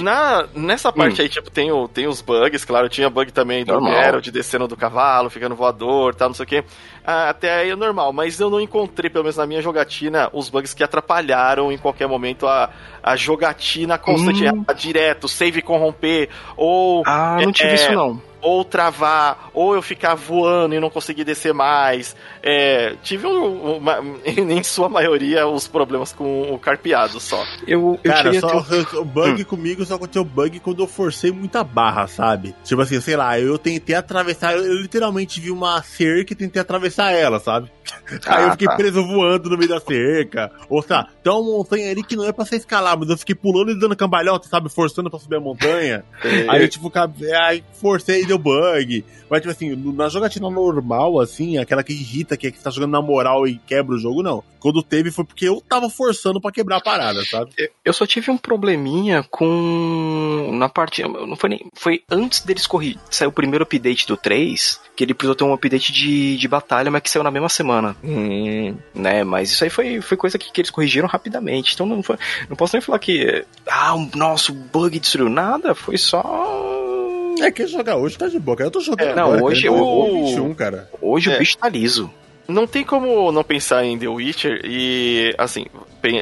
[0.00, 1.24] na, nessa parte hum.
[1.24, 4.76] aí, tipo, tem, o, tem os bugs, claro, tinha bug também do Geralt descendo do
[4.76, 6.64] cavalo, ficando voador, tal, não sei o que.
[7.04, 10.48] Ah, até aí é normal, mas eu não encontrei, pelo menos na minha jogatina, os
[10.48, 12.70] bugs que atrapalharam em qualquer momento a,
[13.02, 14.64] a jogatina constante, hum.
[14.76, 17.02] direto, save corromper, ou...
[17.06, 21.24] Ah, não tive é, isso não ou travar, ou eu ficar voando e não conseguir
[21.24, 22.14] descer mais.
[22.42, 27.42] É, tive um, uma, em sua maioria os problemas com o carpeado só.
[27.66, 28.98] Eu, eu Cara, só ter...
[28.98, 29.44] o bug hum.
[29.46, 32.54] comigo só aconteceu bug quando eu forcei muita barra, sabe?
[32.62, 37.12] Tipo assim, sei lá, eu tentei atravessar, eu literalmente vi uma cerca e tentei atravessar
[37.12, 37.70] ela, sabe?
[38.26, 38.76] Ah, Aí eu fiquei tá.
[38.76, 40.50] preso voando no meio da cerca.
[40.68, 43.34] Ou tá, tem uma montanha ali que não é pra você escalar, mas eu fiquei
[43.34, 44.68] pulando e dando cambalhota, sabe?
[44.68, 46.04] Forçando pra subir a montanha.
[46.22, 46.46] É.
[46.48, 46.90] Aí, tipo,
[47.48, 49.04] aí forcei e deu bug.
[49.28, 52.92] Mas, tipo assim, na jogatina normal, assim, aquela que irrita, que, é que tá jogando
[52.92, 54.44] na moral e quebra o jogo, não.
[54.60, 57.50] Quando teve foi porque eu tava forçando pra quebrar a parada, sabe?
[57.84, 60.50] Eu só tive um probleminha com.
[60.54, 61.02] Na parte.
[61.02, 61.66] Não foi nem.
[61.74, 62.96] Foi antes deles correr.
[63.10, 66.90] Saiu o primeiro update do 3, que ele precisou ter um update de, de batalha,
[66.90, 67.73] mas que saiu na mesma semana.
[68.02, 68.76] Hum.
[68.94, 69.24] Né?
[69.24, 71.74] Mas isso aí foi, foi coisa que, que eles corrigiram rapidamente.
[71.74, 72.16] Então não foi.
[72.48, 73.44] Não posso nem falar que.
[73.66, 75.74] Ah, o nosso bug destruiu nada.
[75.74, 76.22] Foi só
[77.40, 79.74] é que jogar hoje tá de boa, Eu tô jogando é, não, agora, hoje cara,
[79.74, 80.26] o...
[80.26, 80.90] 21, cara.
[81.00, 81.34] Hoje é.
[81.34, 82.10] o bicho tá liso.
[82.46, 85.66] Não tem como não pensar em The Witcher e, assim,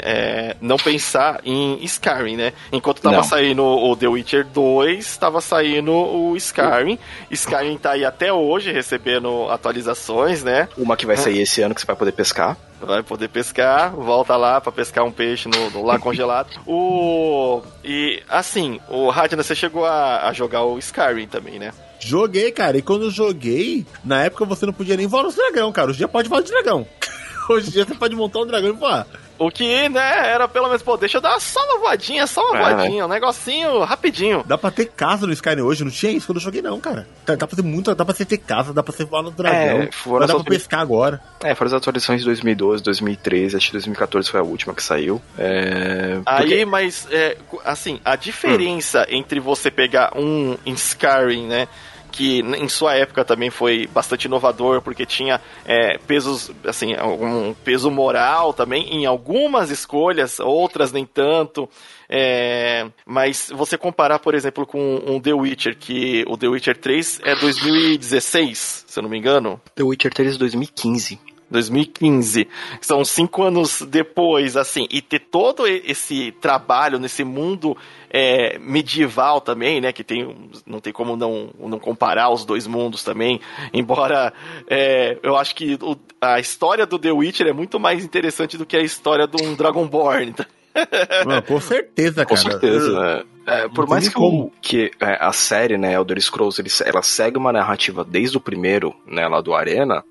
[0.02, 2.52] é, não pensar em Skyrim, né?
[2.72, 3.22] Enquanto tava não.
[3.24, 6.98] saindo o The Witcher 2, tava saindo o Skyrim.
[7.30, 10.68] Skyrim tá aí até hoje recebendo atualizações, né?
[10.76, 14.36] Uma que vai sair esse ano que você vai poder pescar vai poder pescar, volta
[14.36, 16.50] lá para pescar um peixe no, no lá congelado.
[16.66, 21.72] O e assim, o Radna, você chegou a, a, jogar o Skyrim também, né?
[22.00, 22.76] Joguei, cara.
[22.76, 25.88] E quando eu joguei, na época você não podia nem voar no dragão, cara.
[25.88, 26.86] Hoje em dia pode voar de dragão.
[27.48, 29.06] Hoje em dia você pode montar um dragão e voar.
[29.38, 32.58] O que, né, era pelo menos, pô, deixa eu dar só uma voadinha, só uma
[32.58, 34.44] é, voadinha, um negocinho rapidinho.
[34.46, 37.06] Dá pra ter casa no Skyrim hoje, não tinha isso quando eu joguei não, cara.
[37.26, 39.30] Dá, dá pra ter muito, dá pra você ter casa, dá pra você voar no
[39.30, 41.20] dragão, é, foram dá pra pescar agora.
[41.42, 45.20] É, foram as atualizações de 2012, 2013, acho que 2014 foi a última que saiu.
[45.38, 46.20] É...
[46.24, 46.64] Aí, Porque...
[46.64, 49.16] mas, é, assim, a diferença hum.
[49.16, 51.68] entre você pegar um Skyrim, né,
[52.12, 57.90] que em sua época também foi bastante inovador, porque tinha é, pesos, assim, um peso
[57.90, 61.68] moral também em algumas escolhas, outras nem tanto.
[62.08, 67.20] É, mas você comparar, por exemplo, com um The Witcher, que o The Witcher 3
[67.24, 69.58] é 2016, se eu não me engano.
[69.74, 71.31] The Witcher 3 é 2015.
[71.52, 72.48] 2015.
[72.80, 77.76] São cinco anos depois, assim, e ter todo esse trabalho nesse mundo
[78.10, 79.92] é, medieval também, né?
[79.92, 83.40] Que tem, não tem como não, não comparar os dois mundos também.
[83.72, 84.32] Embora
[84.68, 88.66] é, eu acho que o, a história do The Witcher é muito mais interessante do
[88.66, 90.34] que a história de um Dragonborn.
[90.72, 91.42] Tá?
[91.42, 92.28] Com certeza, cara.
[92.28, 92.98] Com certeza.
[92.98, 93.24] Né?
[93.46, 97.36] É, por mais que, o, que é, a série, né, Elder Scrolls, ele, ela segue
[97.36, 100.04] uma narrativa desde o primeiro, né, lá do Arena,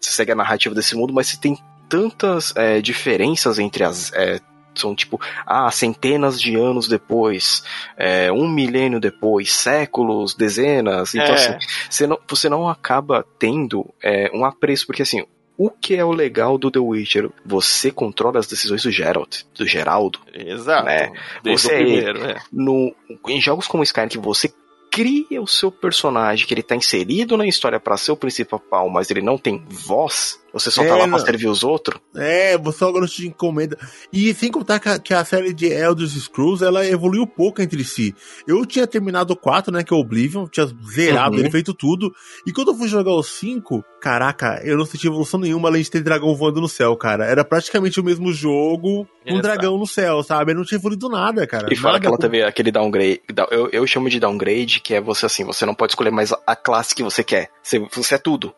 [0.00, 4.12] você segue a narrativa desse mundo, mas você tem tantas é, diferenças entre as.
[4.12, 4.40] É,
[4.74, 7.62] são tipo, ah, centenas de anos depois,
[7.96, 11.14] é, um milênio depois, séculos, dezenas.
[11.14, 11.34] Então, é.
[11.34, 15.24] assim, você não, você não acaba tendo é, um apreço, porque assim,
[15.56, 17.30] o que é o legal do The Witcher?
[17.46, 20.18] Você controla as decisões do Geralt, do Geraldo.
[20.32, 20.86] Exato.
[20.86, 21.12] Né?
[21.44, 22.36] Você, primeiro, é.
[22.52, 22.94] no,
[23.28, 24.52] em jogos como Skyrim, que você
[24.94, 29.10] cria o seu personagem, que ele tá inserido na história para ser o principal, mas
[29.10, 32.00] ele não tem voz, você só é, tá lá pra servir os outros?
[32.14, 33.76] É, você agora te encomenda.
[34.12, 37.82] E sem contar que a, que a, série de Elder Scrolls, ela evoluiu pouco entre
[37.82, 38.14] si.
[38.46, 41.40] Eu tinha terminado o 4, né, que é o Oblivion, tinha zerado uhum.
[41.40, 42.14] ele, feito tudo.
[42.46, 45.90] E quando eu fui jogar o 5, caraca, eu não senti evolução nenhuma além de
[45.90, 47.24] ter dragão voando no céu, cara.
[47.26, 50.52] Era praticamente o mesmo jogo com um dragão no céu, sabe?
[50.52, 51.66] Eu não tinha evoluído nada, cara.
[51.68, 55.26] E nada que ela teve aquele downgrade, eu, eu chamo de downgrade, que é você
[55.26, 57.50] assim, você não pode escolher mais a classe que você quer.
[57.60, 58.54] Você, você é tudo.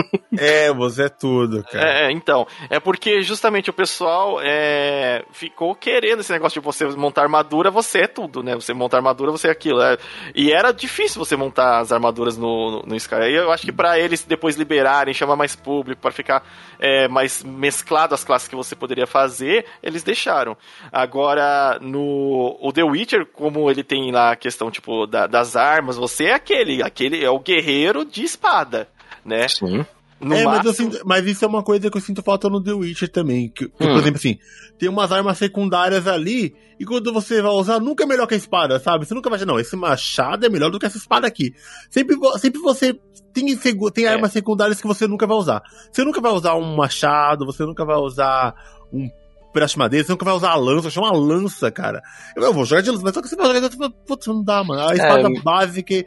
[0.36, 2.06] é, você é tudo, cara.
[2.06, 2.46] É, então.
[2.70, 8.00] É porque justamente o pessoal é, ficou querendo esse negócio de você montar armadura, você
[8.00, 8.54] é tudo, né?
[8.54, 9.80] Você montar armadura, você é aquilo.
[9.82, 9.98] É,
[10.34, 13.32] e era difícil você montar as armaduras no, no, no Sky.
[13.32, 16.44] Eu acho que para eles depois liberarem, chamar mais público, para ficar
[16.78, 20.56] é, mais mesclado as classes que você poderia fazer, eles deixaram.
[20.90, 25.96] Agora, no o The Witcher, como ele tem lá a questão, tipo, da, das armas,
[25.96, 28.88] você é aquele, aquele é o guerreiro de espada
[29.24, 29.48] né?
[29.48, 29.84] Sim.
[30.20, 32.72] No é, mas, sinto, mas, isso é uma coisa que eu sinto falta no The
[32.72, 33.48] Witcher também.
[33.48, 33.70] Que, hum.
[33.76, 34.38] Por exemplo, assim,
[34.78, 38.36] tem umas armas secundárias ali, e quando você vai usar, nunca é melhor que a
[38.36, 39.04] espada, sabe?
[39.04, 41.52] Você nunca vai dizer, não, esse machado é melhor do que essa espada aqui.
[41.90, 42.96] Sempre, sempre você
[43.32, 43.56] tem,
[43.92, 44.08] tem é.
[44.08, 45.60] armas secundárias que você nunca vai usar.
[45.90, 48.54] Você nunca vai usar um machado, você nunca vai usar
[48.92, 49.10] um
[49.52, 52.02] pedaço de madeira, você nunca vai usar a lança, chama uma lança, cara.
[52.36, 54.26] Eu, eu vou jogar de lança, mas só que você vai jogar de lança, putz,
[54.26, 54.88] não dá, mano.
[54.88, 56.04] A espada é, básica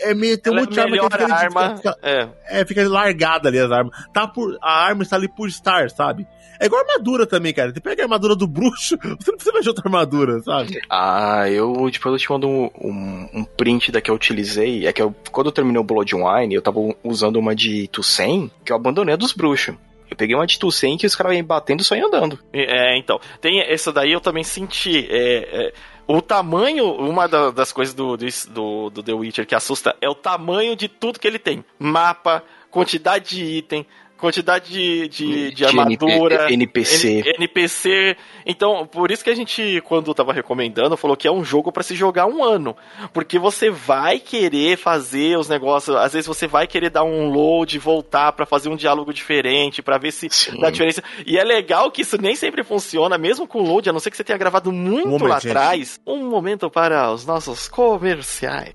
[0.00, 2.28] é meio, tem um monte de arma que fica, arma, fica, é.
[2.48, 3.92] é, fica largada ali as armas.
[4.12, 6.26] Tá por, a arma está ali por estar, sabe?
[6.60, 7.72] É igual armadura também, cara.
[7.72, 10.80] Você pega a armadura do bruxo, você não precisa de outra armadura, sabe?
[10.90, 14.86] Ah, eu, depois eu te mando um, um, um, print da que eu utilizei.
[14.86, 18.72] É que eu, quando eu terminei o Bloodwine, eu tava usando uma de Tucson, que
[18.72, 19.74] eu abandonei a dos bruxos.
[20.10, 22.38] Eu peguei uma de Tucson que os caras vêm batendo só ia andando.
[22.52, 23.20] É, então.
[23.40, 25.06] Tem essa daí eu também senti.
[25.10, 25.72] É, é,
[26.06, 30.14] o tamanho, uma da, das coisas do, do, do The Witcher que assusta é o
[30.14, 31.64] tamanho de tudo que ele tem.
[31.78, 33.86] Mapa, quantidade de item,
[34.16, 37.22] quantidade de, de, de armadura, NPC.
[37.38, 38.16] NPC.
[38.44, 41.82] Então, por isso que a gente, quando tava recomendando, falou que é um jogo para
[41.82, 42.76] se jogar um ano.
[43.12, 47.78] Porque você vai querer fazer os negócios, às vezes você vai querer dar um load,
[47.78, 50.60] voltar para fazer um diálogo diferente, para ver se Sim.
[50.60, 51.02] dá diferença.
[51.26, 54.16] E é legal que isso nem sempre funciona, mesmo com load, a não ser que
[54.16, 56.00] você tenha gravado muito um momento, lá atrás.
[56.06, 58.74] Um momento para os nossos comerciais.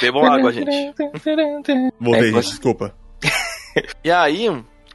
[0.00, 0.92] Bebam água, gente.
[2.00, 2.94] Voltei, é, desculpa.
[4.02, 4.48] E aí,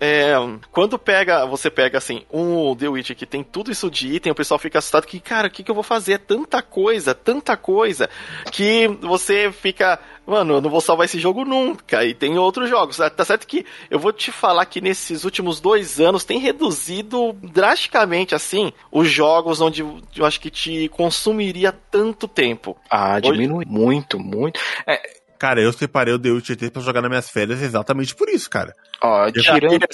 [0.04, 0.34] é,
[0.72, 4.36] quando pega, você pega assim, um The Witch que tem tudo isso de item, o
[4.36, 6.14] pessoal fica assustado que, cara, o que, que eu vou fazer?
[6.14, 8.10] É tanta coisa, tanta coisa,
[8.52, 12.04] que você fica, mano, eu não vou salvar esse jogo nunca.
[12.04, 12.98] E tem outros jogos.
[12.98, 18.34] Tá certo que eu vou te falar que nesses últimos dois anos tem reduzido drasticamente,
[18.34, 22.76] assim, os jogos onde eu acho que te consumiria tanto tempo.
[22.90, 23.72] Ah, diminui Hoje...
[23.72, 24.60] muito, muito.
[24.88, 28.30] É, Cara, eu separei o The Witcher 3 pra jogar nas minhas férias exatamente por
[28.30, 28.76] isso, cara.
[29.02, 29.80] Ó, tirando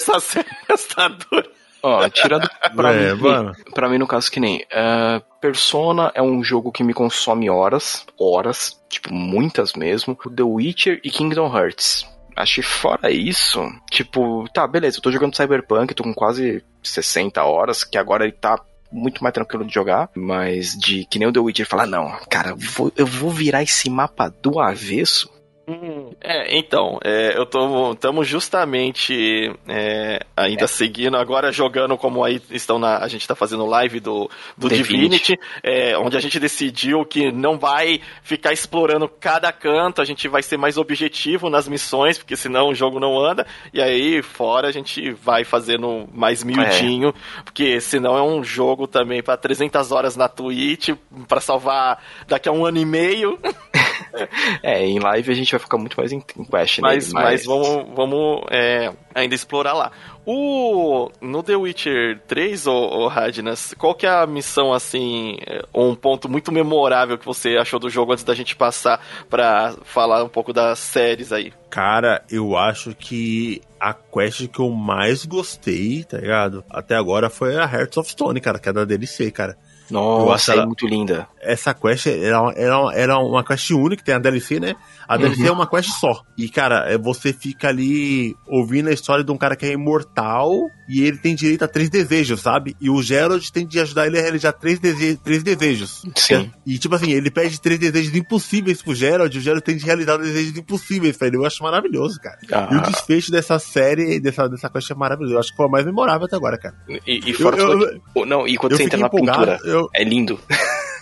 [0.68, 1.48] essa dura.
[1.82, 2.46] Ó, tirando
[2.76, 3.52] pra, é, mim, mano.
[3.72, 4.58] pra mim, no caso, que nem.
[4.64, 10.14] Uh, Persona é um jogo que me consome horas, horas, tipo, muitas mesmo.
[10.16, 12.06] The Witcher e Kingdom Hearts.
[12.36, 13.58] Acho que fora isso,
[13.90, 18.32] tipo, tá, beleza, eu tô jogando Cyberpunk, tô com quase 60 horas, que agora ele
[18.32, 18.60] tá
[18.92, 22.54] muito mais tranquilo de jogar, mas de que nem o The Witcher falar, não, cara,
[22.54, 25.28] vou, eu vou virar esse mapa do avesso
[25.68, 30.66] Hum, é, então, é, eu tô, estamos justamente é, ainda é.
[30.66, 35.38] seguindo, agora jogando como aí estão na, a gente está fazendo live do, do Divinity,
[35.62, 40.42] é, onde a gente decidiu que não vai ficar explorando cada canto, a gente vai
[40.42, 44.72] ser mais objetivo nas missões, porque senão o jogo não anda, e aí fora a
[44.72, 47.42] gente vai fazendo mais miudinho, é.
[47.44, 50.96] porque senão é um jogo também para 300 horas na Twitch,
[51.28, 53.38] para salvar daqui a um ano e meio.
[54.62, 56.82] é, em live a gente vai ficar muito mais em, em quest, né?
[56.82, 57.44] Mas, mas...
[57.44, 59.92] vamos, vamos é, ainda explorar lá.
[60.30, 65.38] O, no The Witcher 3, o, o Radnas, qual que é a missão, assim,
[65.72, 69.74] ou um ponto muito memorável que você achou do jogo antes da gente passar pra
[69.84, 71.52] falar um pouco das séries aí?
[71.70, 76.62] Cara, eu acho que a quest que eu mais gostei, tá ligado?
[76.68, 79.56] Até agora foi a Hearts of Stone, cara, que é da DLC, cara.
[79.90, 81.26] Nossa, ela, é muito linda.
[81.48, 84.74] Essa quest era, era, era uma quest única, tem a DLC, né?
[85.08, 85.48] A DLC uhum.
[85.48, 86.22] é uma quest só.
[86.36, 90.50] E, cara, é, você fica ali ouvindo a história de um cara que é imortal
[90.88, 92.76] e ele tem direito a três desejos, sabe?
[92.80, 96.02] E o Gerald tem de ajudar ele a realizar três, dese três desejos.
[96.14, 96.50] Sim.
[96.66, 99.84] E, tipo assim, ele pede três desejos impossíveis pro Gerald e o Gerald tem de
[99.84, 101.36] realizar desejos impossíveis pra ele.
[101.36, 102.38] Eu acho maravilhoso, cara.
[102.52, 102.68] Ah.
[102.70, 105.34] E o desfecho dessa série, dessa, dessa quest é maravilhoso.
[105.34, 106.74] Eu acho que foi a mais memorável até agora, cara.
[107.06, 109.88] E, e fora eu, eu, Não, e quando você entra na pintura, eu...
[109.94, 110.38] é lindo.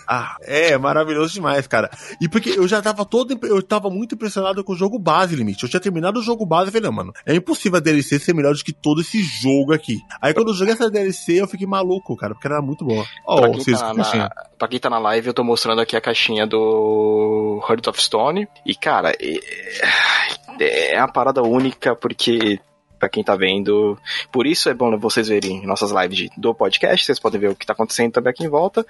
[0.07, 1.89] Ah, é, maravilhoso demais, cara.
[2.21, 3.37] E porque eu já tava todo.
[3.43, 5.63] Eu tava muito impressionado com o jogo base, limite.
[5.63, 8.33] Eu tinha terminado o jogo base e falei, não, mano, é impossível a DLC ser
[8.33, 9.97] melhor do que todo esse jogo aqui.
[10.21, 13.05] Aí quando eu joguei essa DLC, eu fiquei maluco, cara, porque era muito boa.
[13.25, 16.01] Ó, pra, quem tá na, pra quem tá na live, eu tô mostrando aqui a
[16.01, 18.47] caixinha do Heart of Stone.
[18.65, 22.61] E, cara, é, é uma parada única porque
[22.97, 23.97] para quem tá vendo.
[24.31, 27.65] Por isso é bom vocês verem nossas lives do podcast, vocês podem ver o que
[27.65, 28.85] tá acontecendo também aqui em volta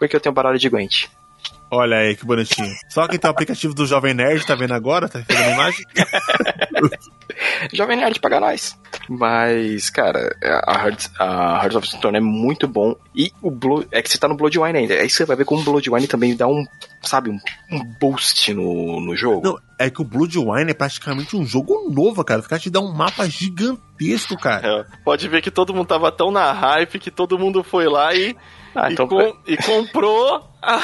[0.00, 1.08] porque eu tenho baralho de Gwent.
[1.72, 2.74] Olha aí, que bonitinho.
[2.88, 5.86] Só quem tem o aplicativo do Jovem Nerd tá vendo agora, tá fazendo imagem.
[7.72, 8.76] Jovem Nerd paga nós.
[9.08, 10.36] Mas, cara,
[10.66, 12.96] a Hearts, a Hearts of Stone é muito bom.
[13.14, 13.86] E o Blood.
[13.92, 14.94] É que você tá no Bloodwine ainda.
[14.94, 16.64] Aí você vai ver como o Bloodwine também dá um,
[17.02, 17.38] sabe, um,
[17.70, 19.42] um boost no, no jogo.
[19.44, 22.40] Não, é que o Bloodwine é praticamente um jogo novo, cara.
[22.40, 24.66] Os caras te dão um mapa gigantesco, cara.
[24.66, 28.12] É, pode ver que todo mundo tava tão na hype que todo mundo foi lá
[28.12, 28.36] e
[28.74, 29.06] ah, então...
[29.06, 30.80] e, com, e, comprou a,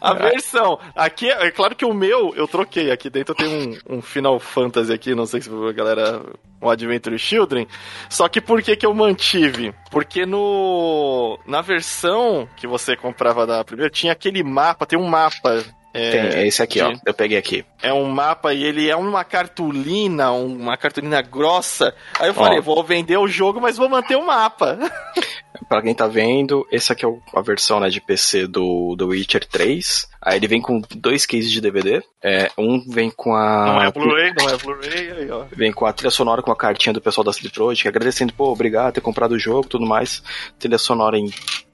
[0.00, 0.78] a versão.
[0.94, 2.90] Aqui, é claro que o meu eu troquei.
[2.90, 6.22] Aqui dentro tem um, um Final Fantasy aqui, não sei se a galera.
[6.60, 7.66] O Adventure Children.
[8.08, 9.74] Só que por que, que eu mantive?
[9.90, 11.38] Porque no.
[11.46, 15.62] Na versão que você comprava da primeira, tinha aquele mapa, tem um mapa
[15.94, 16.92] é, Tem, é esse aqui, ó.
[17.06, 17.64] Eu peguei aqui.
[17.80, 21.94] É um mapa e ele é uma cartolina, uma cartolina grossa.
[22.18, 22.62] Aí eu falei, ó.
[22.62, 24.76] vou vender o jogo, mas vou manter o mapa.
[25.68, 29.46] pra quem tá vendo, essa aqui é a versão né, de PC do, do Witcher
[29.46, 30.08] 3.
[30.20, 32.02] Aí ele vem com dois cases de DVD.
[32.20, 33.64] É, um vem com a.
[33.64, 35.44] Não é Blu-ray, não é Blu-ray, aí, ó.
[35.52, 38.50] Vem com a trilha sonora com a cartinha do pessoal da CD Projekt, agradecendo, pô,
[38.50, 40.24] obrigado por ter comprado o jogo tudo mais.
[40.58, 41.30] Trilha sonora em,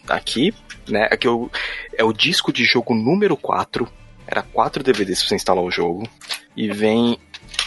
[0.06, 0.52] aqui,
[0.86, 1.08] né?
[1.10, 1.50] Aqui é o,
[1.96, 3.88] é o disco de jogo número 4
[4.30, 6.08] era quatro DVDs pra você instalar o jogo.
[6.56, 7.18] E vem,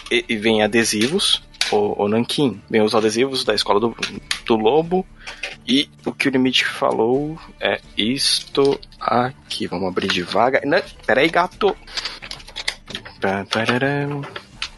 [0.09, 2.61] e, e vem adesivos, o, o Nankin.
[2.69, 3.95] Vem os adesivos da escola do,
[4.45, 5.05] do Lobo.
[5.67, 9.67] E o que o limite falou é isto aqui.
[9.67, 10.61] Vamos abrir devagar.
[10.65, 11.75] Não, peraí, gato.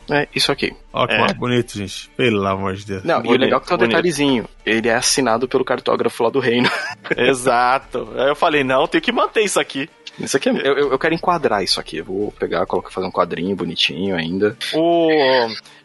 [0.10, 0.72] É isso aqui.
[0.94, 1.34] Ó, que é.
[1.34, 2.10] bonito, gente.
[2.16, 3.04] Pelo amor de Deus.
[3.04, 3.92] Não, bonito, e o legal é que tem um bonito.
[3.92, 4.50] detalhezinho.
[4.64, 6.70] Ele é assinado pelo cartógrafo lá do reino.
[7.18, 8.08] Exato.
[8.18, 9.90] Aí eu falei, não, tem que manter isso aqui.
[10.20, 11.97] Isso aqui é, eu, eu quero enquadrar isso aqui.
[11.97, 14.57] Eu vou pegar, colocar, fazer um quadrinho bonitinho ainda.
[14.74, 15.09] O...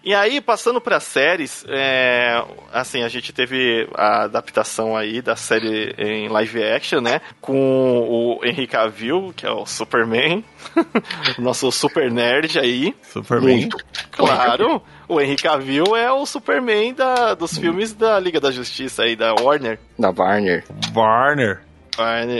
[0.03, 2.43] E aí, passando para séries, é...
[2.73, 7.21] assim, a gente teve a adaptação aí da série em live action, né?
[7.41, 10.45] Com o Henry Cavill, que é o Superman.
[11.39, 12.95] Nosso super nerd aí.
[13.03, 13.61] Superman.
[13.61, 13.77] Muito.
[14.11, 14.83] Claro.
[15.09, 19.35] O Henry Cavill é o Superman da, dos filmes da Liga da Justiça aí, da
[19.35, 19.79] Warner.
[19.99, 20.65] Da Warner.
[20.95, 21.70] Warner.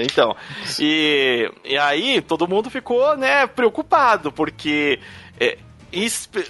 [0.05, 0.37] Então,
[0.79, 4.99] e, e aí todo mundo ficou, né, preocupado, porque,
[5.39, 5.59] é,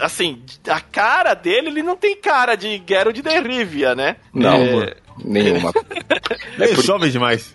[0.00, 4.16] assim, a cara dele, ele não tem cara de Geralt de Rivia, né?
[4.32, 4.94] Não, é...
[5.24, 5.72] nenhuma.
[6.58, 6.84] é por...
[6.84, 7.54] jovem demais.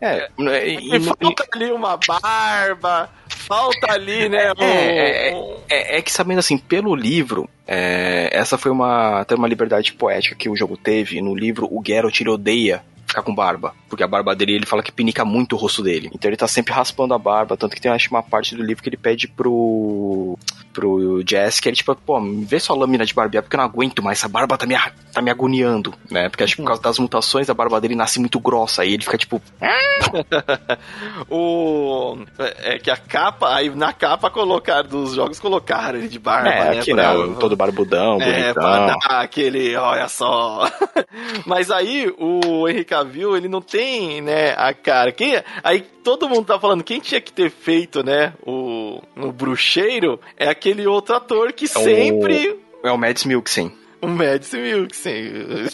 [0.00, 4.52] É, e, falta ali uma barba, falta ali, né?
[4.58, 4.62] Um...
[4.62, 9.48] É, é, é, é, que sabendo assim, pelo livro, é, essa foi uma até uma
[9.48, 11.20] liberdade poética que o jogo teve.
[11.20, 12.82] No livro, o Geralt ele odeia
[13.22, 13.74] com barba.
[13.88, 16.10] Porque a barba dele, ele fala que pinica muito o rosto dele.
[16.12, 17.56] Então ele tá sempre raspando a barba.
[17.56, 20.38] Tanto que tem, acho, uma parte do livro que ele pede pro.
[20.74, 23.64] Pro Jess, que ele, tipo, pô, me vê sua lâmina de barbear, porque eu não
[23.64, 24.18] aguento mais.
[24.18, 24.74] Essa barba tá me,
[25.12, 26.28] tá me agoniando, né?
[26.28, 28.82] Porque acho que por causa das mutações, a barba dele nasce muito grossa.
[28.82, 29.40] Aí ele fica, tipo.
[31.30, 32.18] o.
[32.38, 36.70] É que a capa, aí na capa colocar dos jogos colocaram ele de barba, é,
[36.70, 36.78] né?
[36.80, 37.14] Aqui, pra...
[37.14, 37.36] né?
[37.38, 38.52] Todo barbudão, é, bonitão.
[38.54, 40.68] Pra dar aquele, olha só.
[41.46, 45.12] Mas aí o Henrique viu, ele não tem, né, a cara.
[45.12, 50.20] Quem, aí todo mundo tá falando, quem tinha que ter feito, né, o, o bruxeiro
[50.36, 52.60] é aquele outro ator que é sempre...
[52.82, 53.72] O, é o Mads Mikkelsen.
[54.00, 55.68] O Mads Mikkelsen.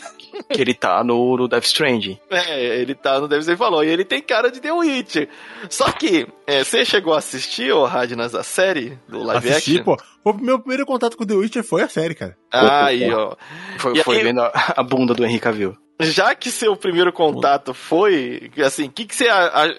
[0.49, 2.18] que ele tá no, no Death Stranding.
[2.30, 5.28] É, ele tá no Death Stranding, falou, e ele tem cara de The Witcher.
[5.68, 9.84] Só que, é, você chegou a assistir, ô Radnas, a série do live Assisti, action?
[9.84, 10.03] pô.
[10.24, 12.36] O meu primeiro contato com The Witcher foi a série, cara.
[12.53, 13.34] Ah, aí, ó.
[13.78, 14.22] Foi, foi aí...
[14.22, 18.91] vendo a, a, bunda do Henrique Cavill já que seu primeiro contato foi, assim, o
[18.91, 19.26] que, que você.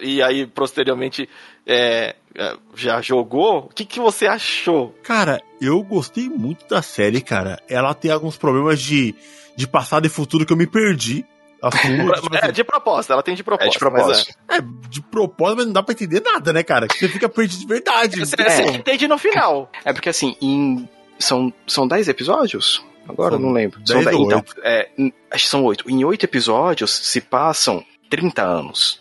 [0.00, 1.28] E aí, posteriormente,
[1.66, 4.94] é, é, já jogou, o que, que você achou?
[5.02, 7.60] Cara, eu gostei muito da série, cara.
[7.68, 9.14] Ela tem alguns problemas de,
[9.56, 11.24] de passado e futuro que eu me perdi.
[11.62, 12.52] Assumo, tipo é, assim.
[12.52, 13.70] de propósito, ela tem de propósito.
[13.70, 14.34] É de propósito.
[14.48, 14.56] É.
[14.56, 14.60] é.
[14.88, 16.88] de propósito, mas não dá pra entender nada, né, cara?
[16.90, 18.18] Você fica perdido de verdade.
[18.18, 18.50] Você, é.
[18.50, 19.70] você entende no final.
[19.84, 20.88] É porque assim, em,
[21.18, 22.84] são, são 10 episódios?
[23.08, 23.80] Agora são eu não lembro.
[23.84, 24.88] São 10, então, é,
[25.30, 25.88] acho que são 8.
[25.88, 29.00] Em 8 episódios se passam 30 anos.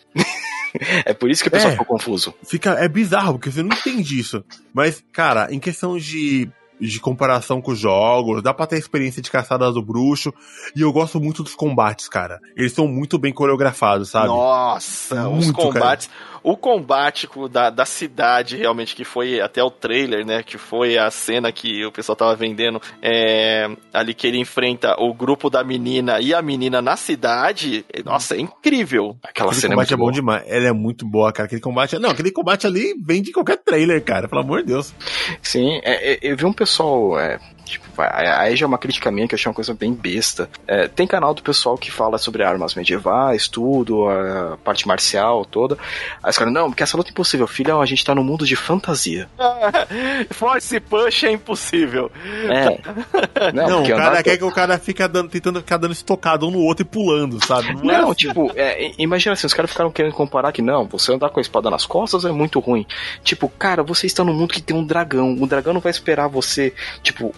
[1.05, 2.33] é por isso que o pessoal é, ficou confuso.
[2.43, 4.43] Fica, é bizarro, porque você não entende isso.
[4.73, 6.49] Mas, cara, em questão de,
[6.81, 10.33] de comparação com os jogos, dá pra ter a experiência de caçada do bruxo.
[10.75, 12.39] E eu gosto muito dos combates, cara.
[12.55, 14.27] Eles são muito bem coreografados, sabe?
[14.27, 16.07] Nossa, muito, os combates.
[16.07, 16.31] Cara.
[16.43, 20.41] O combate da, da cidade, realmente, que foi até o trailer, né?
[20.41, 25.13] Que foi a cena que o pessoal tava vendendo é, ali que ele enfrenta o
[25.13, 27.85] grupo da menina e a menina na cidade.
[28.03, 29.15] Nossa, é incrível.
[29.23, 30.43] Aquela aquele cena é combate é, é bom demais.
[30.47, 31.45] Ela é muito boa, cara.
[31.45, 31.99] Aquele combate.
[31.99, 34.27] Não, aquele combate ali vem de qualquer trailer, cara.
[34.27, 34.95] Pelo amor de Deus.
[35.43, 36.70] Sim, é, é eu vi um pessoal.
[37.19, 40.49] É, Tipo, aí já é uma crítica minha que eu achei uma coisa bem besta.
[40.67, 45.77] É, tem canal do pessoal que fala sobre armas medievais, tudo, a parte marcial toda.
[46.21, 47.47] Aí os caras, não, porque essa luta é impossível.
[47.47, 49.29] Filha, a gente tá no mundo de fantasia.
[50.31, 52.11] Force push é impossível.
[52.49, 52.71] É.
[53.53, 54.23] Não, não o cara andar...
[54.23, 57.43] quer que o cara fica dando, tentando ficar dando estocado um no outro e pulando,
[57.45, 57.73] sabe?
[57.75, 61.13] Não, não é tipo, é, imagina assim, os caras ficaram querendo comparar que não, você
[61.13, 62.85] andar com a espada nas costas é muito ruim.
[63.23, 65.35] Tipo, cara, você está no mundo que tem um dragão.
[65.39, 67.33] O dragão não vai esperar você, tipo,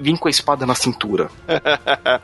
[0.00, 1.30] vir com a espada na cintura.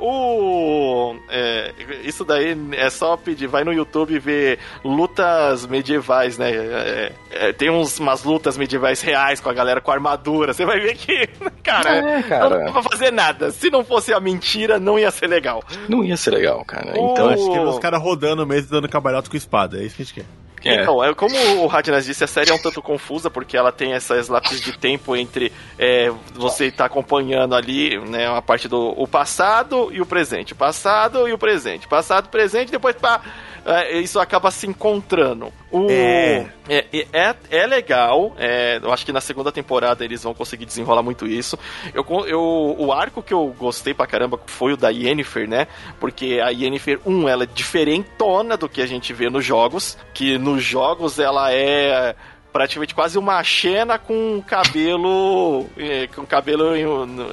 [0.00, 1.14] O.
[1.28, 1.72] É,
[2.02, 3.46] isso daí é só pedir.
[3.46, 6.50] Vai no YouTube ver lutas medievais, né?
[6.50, 10.52] É, é, tem uns, umas lutas medievais reais com a galera com armadura.
[10.52, 11.28] Você vai ver que,
[11.62, 12.50] cara, é, cara.
[12.50, 13.50] não dá pra fazer nada.
[13.52, 15.62] Se não fosse a mentira, não ia ser legal.
[15.88, 16.90] Não ia ser legal, cara.
[16.90, 17.28] Então.
[17.28, 19.78] Acho que os caras rodando mesmo dando cambalhota com espada.
[19.78, 20.26] É isso que a gente quer.
[20.68, 20.82] É.
[20.82, 23.92] Então, é como o Radnas disse, a série é um tanto confusa, porque ela tem
[23.92, 28.94] essas lápis de tempo entre é, você estar tá acompanhando ali, né, uma parte do
[28.96, 30.54] o passado e o presente.
[30.54, 31.86] Passado e o presente.
[31.86, 33.20] Passado, presente, depois pá,
[33.66, 35.52] é, isso acaba se encontrando.
[35.72, 36.46] O, é.
[36.68, 41.02] É, é, é legal, é, eu acho que na segunda temporada eles vão conseguir desenrolar
[41.02, 41.58] muito isso.
[41.92, 45.66] Eu, eu, o arco que eu gostei pra caramba foi o da Yennefer, né?
[45.98, 50.38] Porque a Yennefer, um, ela é diferentona do que a gente vê nos jogos, que
[50.38, 52.14] nos jogos ela é
[52.52, 55.66] praticamente quase uma Xena com cabelo.
[55.76, 56.74] É, com cabelo.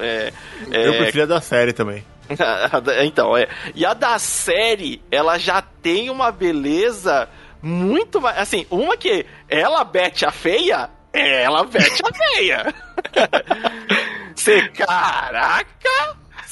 [0.00, 0.32] É,
[0.70, 2.04] é, eu prefiro a da série também.
[3.04, 3.48] então, é.
[3.74, 7.28] E a da série, ela já tem uma beleza
[7.62, 8.38] muito mais.
[8.38, 12.74] Assim, uma que ela bete a feia, ela bete a feia.
[14.34, 15.73] Você, caraca!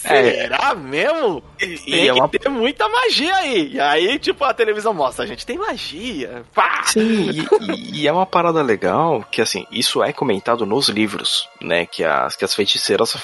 [0.02, 0.74] Será é.
[0.74, 1.42] mesmo?
[1.60, 2.28] E, tem é uma...
[2.28, 3.74] que ter muita magia aí.
[3.74, 6.42] E aí, tipo, a televisão mostra, a gente tem magia.
[6.52, 6.82] Pá!
[6.84, 11.86] Sim, e, e, é uma parada legal que, assim, isso é comentado nos livros, né?
[11.86, 13.16] Que as, que as feiticeiras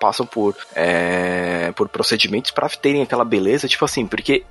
[0.00, 4.44] passam por, é, por procedimentos para terem aquela beleza, tipo assim, porque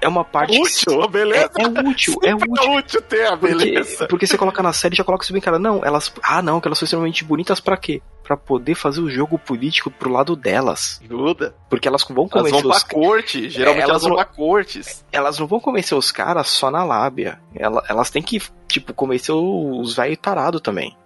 [0.00, 0.58] é, uma parte.
[0.58, 1.50] Útil, beleza?
[1.58, 2.54] É, é útil, é útil.
[2.58, 3.90] É útil ter a beleza.
[3.90, 5.58] Porque, porque você coloca na série já coloca isso bem, cara.
[5.58, 6.12] Não, elas.
[6.22, 8.02] Ah, não, que elas são extremamente bonitas para quê?
[8.22, 11.00] Pra poder fazer o jogo político pro lado delas.
[11.04, 11.54] Duda.
[11.68, 12.52] Porque elas vão convencer.
[12.52, 12.82] Elas vão os...
[12.84, 15.04] pra corte, geralmente é, elas, elas vão pra cortes.
[15.10, 17.40] Elas não vão convencer os caras só na lábia.
[17.54, 20.96] Elas, elas têm que, tipo, convencer os velhos tarados também.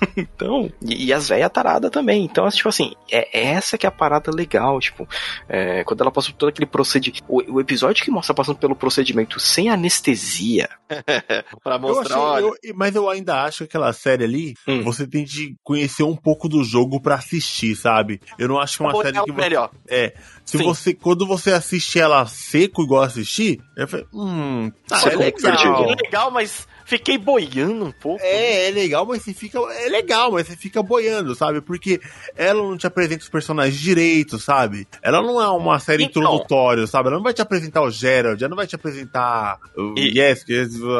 [0.16, 2.24] então, e, e as velhas taradas também.
[2.24, 5.08] Então, tipo assim, é essa que é a parada legal, tipo,
[5.48, 7.24] é, quando ela passa por todo aquele procedimento.
[7.28, 10.68] O, o, episódio que mostra passando pelo procedimento sem anestesia.
[11.62, 14.82] pra mostrar, eu achei, eu, Mas eu ainda acho que aquela série ali, hum.
[14.82, 18.20] você tem de conhecer um pouco do jogo para assistir, sabe?
[18.38, 19.70] Eu não acho que é uma série que você, melhor.
[19.88, 20.64] É, se Sim.
[20.64, 25.90] você quando você assiste ela seco igual assistir, eu falei, hum, tá, é legal.
[25.90, 28.22] É legal, mas fiquei boiando um pouco.
[28.22, 29.58] É, é legal, mas você fica.
[29.58, 31.60] É legal, mas você fica boiando, sabe?
[31.60, 32.00] Porque
[32.36, 34.86] ela não te apresenta os personagens direito, sabe?
[35.02, 37.08] Ela não é uma série então, introdutória, sabe?
[37.08, 40.44] Ela não vai te apresentar o Gerald, ela não vai te apresentar o e, Yes,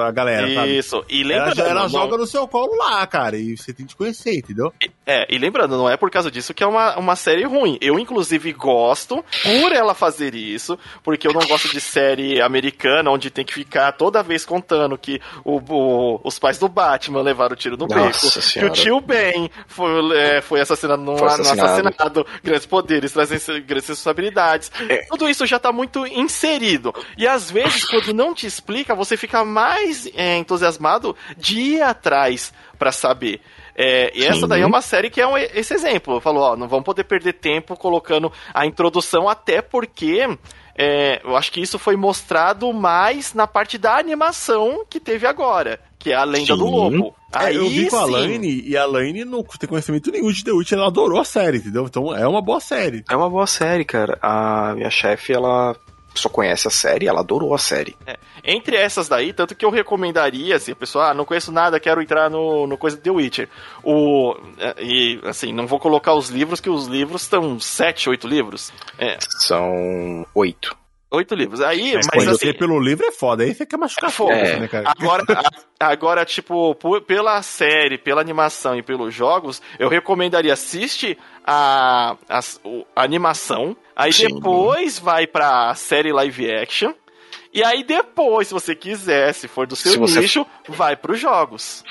[0.05, 0.77] a galera, sabe?
[0.77, 1.61] Isso, e lembrando.
[1.61, 1.89] Ela, ela não...
[1.89, 4.73] joga no seu colo lá, cara, e você tem que conhecer, entendeu?
[5.07, 7.79] É, e lembrando, não é por causa disso que é uma, uma série ruim.
[7.81, 13.31] Eu, inclusive, gosto por ela fazer isso, porque eu não gosto de série americana onde
[13.31, 17.57] tem que ficar toda vez contando que o, o, os pais do Batman levaram o
[17.57, 18.73] tiro no Nossa beco, senhora.
[18.73, 22.27] que o tio Ben foi, é, foi assassinado no, foi assassinado.
[22.43, 24.71] grandes poderes trazem grandes responsabilidades.
[24.89, 25.05] É.
[25.09, 26.95] Tudo isso já tá muito inserido.
[27.17, 32.53] E às vezes, quando não te explica, você fica mais é, entusiasmado de ir atrás
[32.79, 33.41] para saber.
[33.75, 34.29] É, e Sim.
[34.29, 36.21] essa daí é uma série que é um, esse exemplo.
[36.21, 40.27] Falou, ó, não vamos poder perder tempo colocando a introdução, até porque
[40.77, 45.81] é, eu acho que isso foi mostrado mais na parte da animação que teve agora,
[45.99, 46.59] que é a Lenda sim.
[46.59, 47.15] do Lobo.
[47.35, 50.45] É, Aí, eu vi com a Laine e a Laine não tem conhecimento nenhum de
[50.45, 51.85] The Witch, ela adorou a série, entendeu?
[51.85, 53.05] Então é uma boa série.
[53.09, 54.19] É uma boa série, cara.
[54.23, 55.75] A minha chefe, ela
[56.19, 57.97] só conhece a série, ela adorou a série.
[58.07, 58.17] É.
[58.45, 62.03] Entre essas daí, tanto que eu recomendaria, assim, a pessoa, ah, não conheço nada, quero
[62.03, 63.49] entrar no, no coisa do The Witcher.
[63.83, 68.27] O, é, e, assim, não vou colocar os livros, que os livros estão sete, oito
[68.27, 68.73] livros.
[68.99, 69.17] É.
[69.21, 70.77] São oito.
[71.09, 71.61] Oito livros.
[71.61, 74.59] Aí, mas, mas assim, pelo livro é foda, aí você quer machucar fogo, é.
[74.59, 74.93] né, cara?
[74.99, 75.23] Agora,
[75.79, 82.41] agora tipo, por, pela série, pela animação e pelos jogos, eu recomendaria assiste a, a,
[82.97, 84.27] a animação, aí Sim.
[84.29, 86.93] depois vai pra série live action,
[87.57, 90.77] e aí depois, se você quiser, se for do seu se nicho, você...
[90.77, 91.83] vai pros jogos.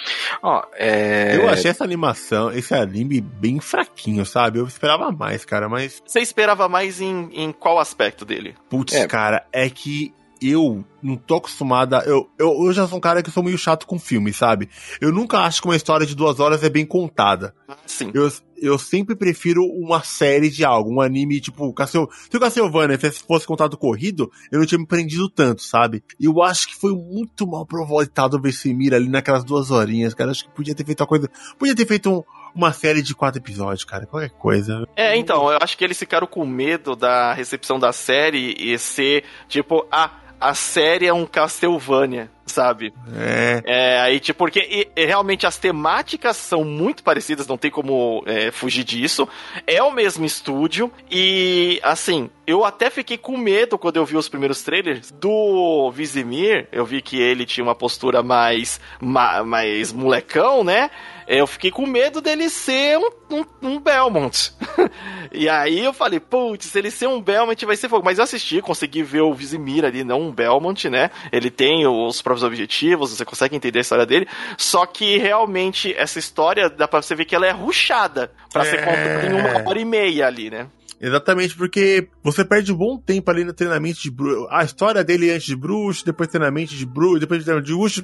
[0.44, 1.36] Ó, é...
[1.36, 4.60] Eu achei essa animação, esse anime bem fraquinho, sabe?
[4.60, 6.04] Eu esperava mais, cara, mas...
[6.06, 8.54] Você esperava mais em, em qual aspecto dele?
[8.70, 9.08] Putz, é.
[9.08, 12.04] cara, é que eu não tô acostumada.
[12.06, 14.70] Eu, eu, eu já sou um cara que sou meio chato com filme, sabe?
[15.00, 17.54] Eu nunca acho que uma história de duas horas é bem contada.
[17.86, 18.12] Sim.
[18.14, 21.72] Eu, eu sempre prefiro uma série de algo, um anime tipo.
[21.74, 22.10] Castle...
[22.30, 26.04] Se o Castlevania fosse contado corrido, eu não tinha me prendido tanto, sabe?
[26.20, 30.32] E eu acho que foi muito mal provoltado ver Semira ali naquelas duas horinhas, cara.
[30.32, 31.30] Acho que podia ter feito uma coisa.
[31.58, 32.24] Podia ter feito um
[32.56, 34.06] uma série de quatro episódios, cara.
[34.06, 34.88] Qualquer coisa.
[34.96, 39.26] É, então, eu acho que eles ficaram com medo da recepção da série e ser,
[39.50, 42.94] tipo, ah, a série é um Castlevania, sabe?
[43.16, 43.64] É.
[43.66, 48.24] É, aí, tipo, porque e, e, realmente as temáticas são muito parecidas, não tem como
[48.26, 49.28] é, fugir disso.
[49.66, 54.30] É o mesmo estúdio e, assim, eu até fiquei com medo quando eu vi os
[54.30, 56.68] primeiros trailers do Vizimir.
[56.72, 60.92] Eu vi que ele tinha uma postura mais, ma, mais molecão, né?
[61.28, 64.54] eu fiquei com medo dele ser um, um, um Belmont.
[65.32, 68.06] e aí eu falei, putz, se ele ser um Belmont vai ser fogo.
[68.06, 71.10] Mas eu assisti, consegui ver o Vizimir ali, não um Belmont, né?
[71.32, 74.28] Ele tem os próprios objetivos, você consegue entender a história dele.
[74.58, 78.70] Só que realmente essa história, dá pra você ver que ela é ruchada para é...
[78.70, 80.68] ser contada em uma hora e meia ali, né?
[81.00, 84.48] Exatamente, porque você perde um bom tempo ali no treinamento de bruxo.
[84.50, 88.04] A história dele antes de bruxo, depois treinamento de bruxo, depois de treinamento de bruxo.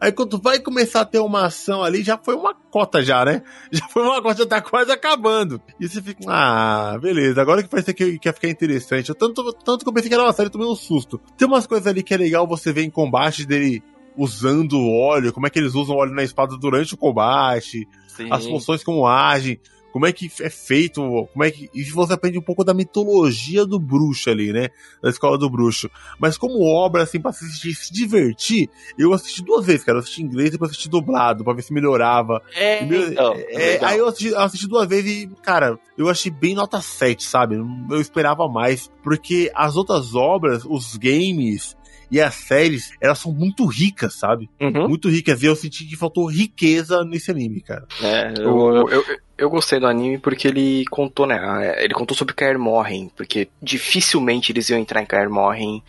[0.00, 3.42] Aí quando vai começar a ter uma ação ali, já foi uma cota já, né?
[3.70, 5.60] Já foi uma cota, já tá quase acabando.
[5.78, 9.08] E você fica, ah, beleza, agora que parece que, que ia ficar interessante.
[9.08, 11.20] Eu tanto, tanto que eu pensei que era uma série, tomei um susto.
[11.36, 13.82] Tem umas coisas ali que é legal você ver em combate dele
[14.16, 18.28] usando óleo, como é que eles usam óleo na espada durante o combate, Sim.
[18.30, 19.58] as funções como agem
[19.92, 21.68] como é que é feito, como é que.
[21.74, 24.70] E você aprende um pouco da mitologia do bruxo ali, né?
[25.02, 25.90] Da escola do bruxo.
[26.18, 29.98] Mas como obra, assim, pra assistir, se divertir, eu assisti duas vezes, cara.
[29.98, 32.42] Eu assisti em inglês e depois assisti dublado, pra ver se melhorava.
[32.56, 36.54] É, então, é, aí eu assisti, eu assisti duas vezes e, cara, eu achei bem
[36.54, 37.56] nota 7, sabe?
[37.90, 38.90] Eu esperava mais.
[39.02, 41.76] Porque as outras obras, os games,
[42.12, 44.50] e as séries, elas são muito ricas, sabe?
[44.60, 44.86] Uhum.
[44.86, 45.42] Muito ricas.
[45.42, 47.86] E eu senti que faltou riqueza nesse anime, cara.
[48.02, 49.04] É, eu, eu, eu,
[49.50, 51.74] gostei do anime porque ele contou, né?
[51.82, 55.82] Ele contou sobre Kaer Morhen, porque dificilmente eles iam entrar em Kaer Morhen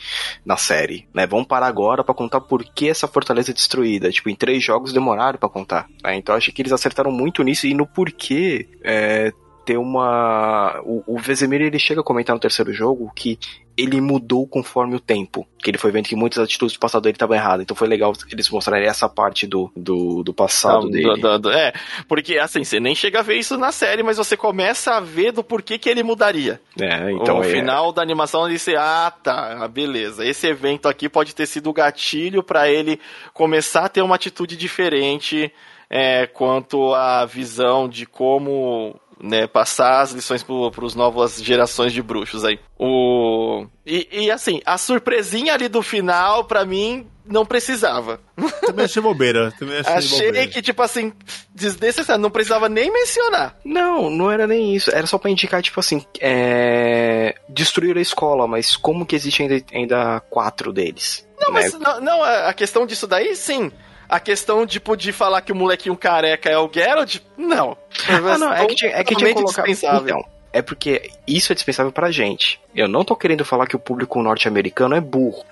[0.45, 1.25] na série, né?
[1.27, 4.11] Vamos parar agora para contar por que essa fortaleza é destruída.
[4.11, 5.87] Tipo, em três jogos demoraram para contar.
[6.03, 6.15] Né?
[6.15, 9.31] Então acho que eles acertaram muito nisso e no porquê é,
[9.66, 10.82] ter uma.
[10.84, 13.39] O, o Vesemir ele chega a comentar no terceiro jogo que
[13.76, 15.47] ele mudou conforme o tempo.
[15.57, 17.64] Que ele foi vendo que muitas atitudes do passado dele estavam erradas.
[17.64, 21.20] Então foi legal eles mostrarem essa parte do, do, do passado Não, dele.
[21.20, 21.74] Do, do, é,
[22.07, 25.32] porque assim, você nem chega a ver isso na série, mas você começa a ver
[25.32, 26.61] do porquê que ele mudaria.
[26.80, 27.38] É, então.
[27.38, 27.49] No é...
[27.49, 30.26] final da animação ele disse: Ah, tá, beleza.
[30.26, 32.99] Esse evento aqui pode ter sido o gatilho para ele
[33.34, 35.51] começar a ter uma atitude diferente.
[35.95, 42.01] É, quanto à visão de como né, passar as lições para os novas gerações de
[42.01, 42.59] bruxos aí.
[42.78, 48.19] O e, e, assim, a surpresinha ali do final, para mim, não precisava.
[48.61, 49.53] Também achei bobeira.
[49.57, 50.47] Também achei, achei bobeira.
[50.47, 51.13] que, tipo assim,
[51.53, 53.57] desnecessário, não precisava nem mencionar.
[53.63, 54.89] Não, não era nem isso.
[54.93, 57.36] Era só pra indicar, tipo assim, é...
[57.47, 61.28] destruir a escola, mas como que existe ainda, ainda quatro deles?
[61.39, 61.61] Não, né?
[61.61, 63.71] mas não, não, a questão disso daí, sim.
[64.14, 67.76] A questão, tipo, de falar que o molequinho careca é o Geralt, não.
[68.07, 69.68] Ah, não, é que tinha, é que tinha colocar...
[69.68, 72.61] Então, é porque isso é dispensável pra gente.
[72.76, 75.43] Eu não tô querendo falar que o público norte-americano é burro.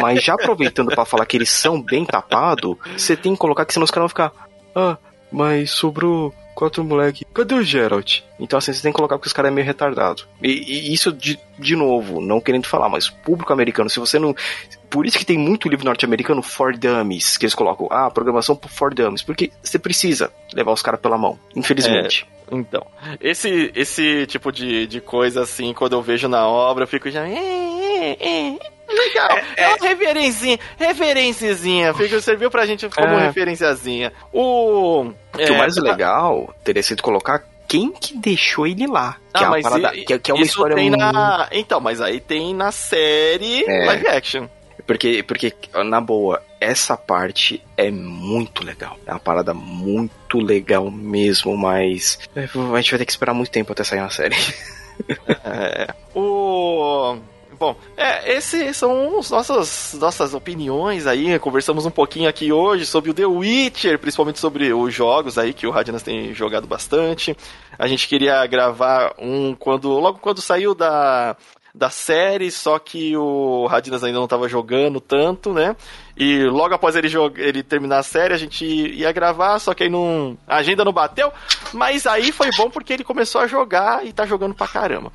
[0.00, 3.72] Mas já aproveitando para falar que eles são bem tapados, você tem que colocar que
[3.72, 4.32] senão os caras vão ficar.
[4.72, 4.96] Ah,
[5.32, 7.24] mas sobrou quatro moleque.
[7.34, 8.22] Cadê o Geralt?
[8.40, 10.24] Então assim, você tem que colocar porque os caras é meio retardado.
[10.42, 14.34] E, e, isso, de, de novo, não querendo falar, mas público americano, se você não.
[14.88, 18.94] Por isso que tem muito livro norte-americano for dummies, que eles colocam, ah, programação for
[18.94, 22.26] dummies, porque você precisa levar os caras pela mão, infelizmente.
[22.32, 22.36] É.
[22.50, 22.86] Então,
[23.20, 27.24] esse, esse tipo de, de coisa, assim, quando eu vejo na obra, eu fico já.
[28.88, 33.26] Legal, é, é uma referencinha, referenciazinha, fica, serviu pra gente como é.
[33.26, 34.12] referenciazinha.
[34.32, 39.16] O, é, o mais legal teria sido colocar quem que deixou ele lá.
[39.34, 40.96] Que, ah, é, parada, e, que, que, é uma história muito...
[40.96, 41.48] na...
[41.50, 43.86] Então, mas aí tem na série é.
[43.86, 44.46] live action.
[44.86, 45.52] Porque, porque,
[45.84, 48.96] na boa, essa parte é muito legal.
[49.04, 53.72] É uma parada muito legal mesmo, mas a gente vai ter que esperar muito tempo
[53.72, 54.36] até sair uma série.
[55.44, 55.88] é.
[56.14, 57.18] O
[57.58, 61.38] Bom, é, esses são as nossas, nossas opiniões aí.
[61.38, 65.66] Conversamos um pouquinho aqui hoje sobre o The Witcher, principalmente sobre os jogos aí que
[65.66, 67.36] o Radinas tem jogado bastante.
[67.78, 71.36] A gente queria gravar um quando logo quando saiu da
[71.74, 75.76] da série, só que o Radinas ainda não estava jogando tanto, né?
[76.16, 79.90] E logo após ele, ele terminar a série, a gente ia gravar, só que aí
[79.90, 81.30] não, a agenda não bateu.
[81.72, 85.12] Mas aí foi bom porque ele começou a jogar e tá jogando pra caramba.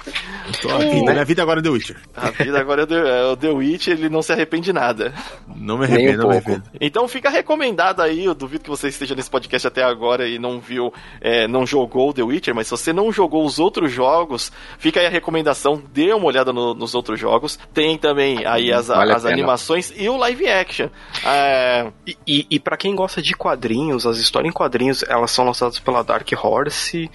[0.47, 1.97] Então, a, vida, a vida agora é The Witcher.
[2.15, 5.13] A vida agora é, The, é o The Witcher, ele não se arrepende de nada.
[5.55, 6.63] Não me arrependo, um não me arrependo.
[6.79, 10.59] Então fica recomendado aí, eu duvido que você esteja nesse podcast até agora e não
[10.59, 14.99] viu, é, não jogou The Witcher, mas se você não jogou os outros jogos, fica
[14.99, 17.57] aí a recomendação, dê uma olhada no, nos outros jogos.
[17.73, 20.90] Tem também aí as, vale as animações e o live action.
[21.25, 21.91] É...
[22.05, 25.79] E, e, e para quem gosta de quadrinhos, as histórias em quadrinhos, elas são lançadas
[25.79, 27.09] pela Dark Horse.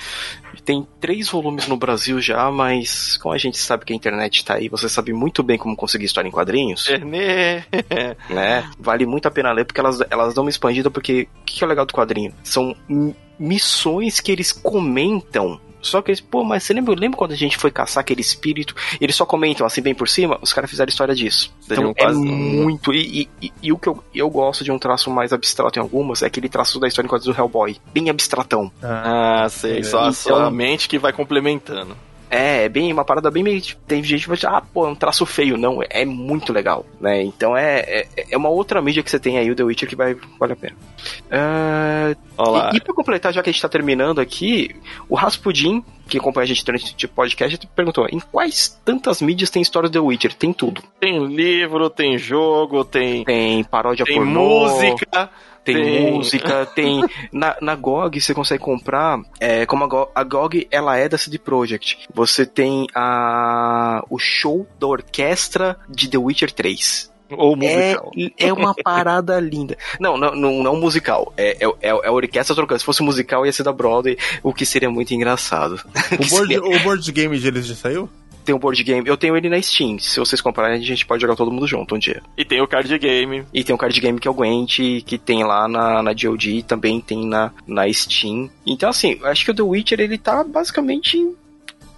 [0.64, 4.54] Tem três volumes no Brasil já, mas como a gente sabe que a internet tá
[4.54, 6.88] aí, você sabe muito bem como conseguir história em quadrinhos.
[8.28, 8.70] né?
[8.78, 11.66] Vale muito a pena ler, porque elas, elas dão uma expandida, porque o que é
[11.66, 12.34] legal do quadrinho?
[12.42, 12.74] São
[13.38, 17.56] missões que eles comentam só que eles, pô, mas você lembra, lembra quando a gente
[17.56, 18.74] foi caçar aquele espírito?
[19.00, 20.38] Eles só comentam assim bem por cima?
[20.42, 21.54] Os caras fizeram história disso.
[21.64, 22.92] Então é muito.
[22.92, 26.22] E, e, e, o que eu, eu gosto de um traço mais abstrato em algumas
[26.22, 27.76] é aquele traço da história em do Hellboy.
[27.92, 28.70] Bem abstratão.
[28.82, 29.78] Ah, sei.
[29.78, 29.82] É.
[29.82, 31.96] Só, então, só a mente que vai complementando.
[32.30, 33.62] É, é bem uma parada bem meio.
[33.86, 35.56] Tem gente que vai dizer, ah, pô, é um traço feio.
[35.56, 37.22] Não, é muito legal, né?
[37.22, 39.96] Então é, é, é, uma outra mídia que você tem aí, o The Witcher, que
[39.96, 40.76] vai vale a pena.
[41.26, 42.70] Uh, Olá.
[42.72, 44.74] E, e pra completar, já que a gente tá terminando aqui,
[45.08, 49.62] o Rasputin, que acompanha a gente durante o podcast, perguntou: em quais tantas mídias tem
[49.62, 50.34] história do The Witcher?
[50.34, 50.82] Tem tudo.
[51.00, 53.24] Tem livro, tem jogo, tem.
[53.24, 54.68] Tem paródia tem pornô.
[54.68, 55.30] música
[55.66, 57.02] tem, tem, música, tem.
[57.32, 59.20] Na, na GOG você consegue comprar.
[59.40, 61.98] É, como a GOG, a GOG ela é da CD Projekt.
[62.14, 67.10] Você tem a, o show da orquestra de The Witcher 3.
[67.30, 68.12] Ou musical.
[68.16, 69.76] É, é uma parada linda.
[69.98, 71.32] Não, não, não, não musical.
[71.36, 72.78] É, é, é, é a orquestra trocando.
[72.78, 75.80] Se fosse musical, ia ser da Broadway, o que seria muito engraçado.
[76.12, 76.62] O board, seria...
[76.62, 78.08] o board game deles já saiu?
[78.46, 79.06] Tem um board game.
[79.06, 79.98] Eu tenho ele na Steam.
[79.98, 82.22] Se vocês comprarem, a gente pode jogar todo mundo junto um dia.
[82.38, 83.44] E tem o card game.
[83.52, 86.62] E tem o card game que é o Gwent, que tem lá na, na GOG,
[86.62, 88.48] também tem na, na Steam.
[88.64, 91.34] Então, assim, acho que o The Witcher, ele tá basicamente em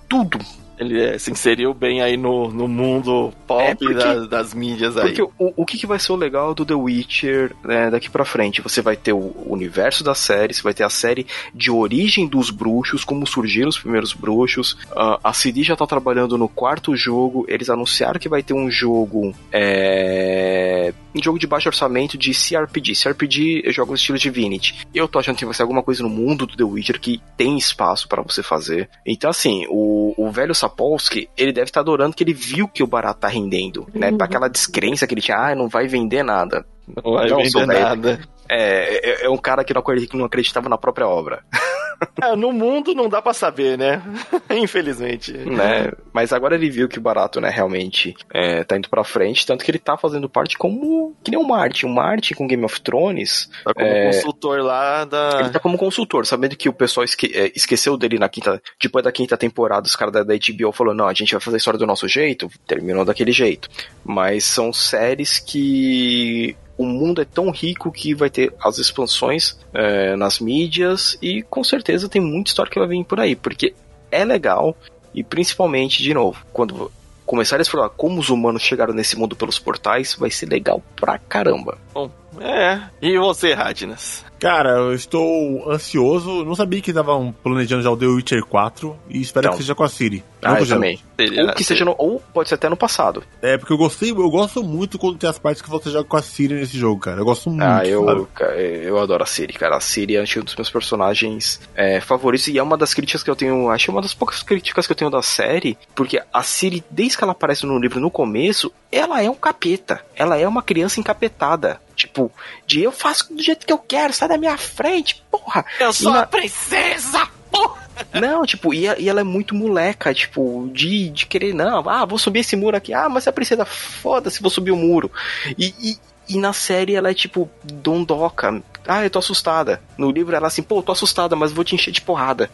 [0.09, 0.39] tudo
[0.79, 4.97] ele é, se inseriu bem aí no, no mundo pop é porque, das, das, mídias
[4.97, 5.13] aí.
[5.13, 8.25] Porque o, o que, que vai ser o legal do The Witcher né, daqui pra
[8.25, 8.63] frente?
[8.63, 12.51] Você vai ter o universo da série, você vai ter a série de origem dos
[12.51, 14.73] bruxos, como surgiram os primeiros bruxos.
[14.93, 18.71] Uh, a CD já tá trabalhando no quarto jogo, eles anunciaram que vai ter um
[18.71, 19.35] jogo.
[19.53, 22.93] É, um jogo de baixo orçamento de CRPG.
[22.95, 24.87] CRPG é jogos estilo Divinity.
[24.95, 27.57] Eu tô achando que vai ser alguma coisa no mundo do The Witcher que tem
[27.57, 28.89] espaço para você fazer.
[29.05, 32.82] Então, assim, o, o velho Sapolsky, ele deve estar tá adorando que ele viu que
[32.82, 34.11] o barato tá rendendo, né?
[34.11, 34.19] Uhum.
[34.19, 36.65] Pra aquela descrença que ele tinha, ah, não vai vender nada.
[36.86, 38.20] Não vai não, vender nada.
[38.49, 39.74] É, é, é, um cara que
[40.15, 41.43] não acreditava na própria obra.
[42.20, 44.03] É, no mundo não dá para saber, né?
[44.51, 45.33] Infelizmente.
[45.33, 45.93] Né?
[46.12, 49.65] Mas agora ele viu que o barato, né, realmente é, tá indo pra frente, tanto
[49.65, 51.15] que ele tá fazendo parte como.
[51.23, 51.87] Que nem o Martin.
[51.87, 53.49] O Martin com Game of Thrones.
[53.65, 55.41] Tá como é, consultor lá da.
[55.41, 58.61] Ele tá como consultor, sabendo que o pessoal esque, é, esqueceu dele na quinta.
[58.83, 61.57] Depois da quinta temporada, os caras da, da HBO falou: não, a gente vai fazer
[61.57, 62.51] a história do nosso jeito.
[62.66, 63.69] Terminou daquele jeito.
[64.05, 70.15] Mas são séries que o mundo é tão rico que vai ter as expansões é,
[70.15, 73.75] nas mídias e com certeza tem muita história que vai vir por aí, porque
[74.11, 74.77] é legal
[75.13, 76.91] e principalmente, de novo, quando
[77.27, 81.19] começarem a explorar como os humanos chegaram nesse mundo pelos portais, vai ser legal pra
[81.19, 81.77] caramba.
[81.93, 82.11] Bom,
[82.41, 82.81] é.
[83.01, 84.25] E você, Radnas?
[84.39, 86.45] Cara, eu estou ansioso.
[86.45, 89.57] Não sabia que estavam planejando já o The Witcher 4 e espero então.
[89.57, 90.25] que seja com a Siri.
[90.41, 91.01] Ah, eu também.
[91.19, 93.25] Ou que seja no, ou pode ser até no passado.
[93.43, 96.17] É, porque eu gostei, eu gosto muito quando tem as partes que você joga com
[96.17, 97.21] a Siri nesse jogo, cara.
[97.21, 97.65] Eu gosto muito.
[97.65, 99.77] Ah, eu, eu adoro a Siri, cara.
[99.77, 103.31] A Siri é um dos meus personagens é, favoritos e é uma das críticas que
[103.31, 106.23] eu tenho, acho que é uma das poucas críticas que eu tenho da série, porque
[106.33, 110.01] a Siri, desde que ela aparece no livro no começo, ela é um capeta.
[110.15, 111.81] Ela é uma criança encapetada.
[111.99, 112.31] Tipo,
[112.65, 115.65] de eu faço do jeito que eu quero, sai da minha frente, porra.
[115.81, 116.20] Eu sou na...
[116.20, 117.89] a princesa, porra.
[118.15, 122.16] Não, tipo, e, e, ela é muito moleca, tipo, de, de querer, não, ah, vou
[122.16, 125.11] subir esse muro aqui, ah, mas é a princesa, foda-se, vou subir o muro.
[125.59, 125.99] E, e,
[126.29, 129.83] e, na série ela é tipo, dondoca, ah, eu tô assustada.
[129.99, 132.49] No livro ela é assim, pô, tô assustada, mas vou te encher de porrada.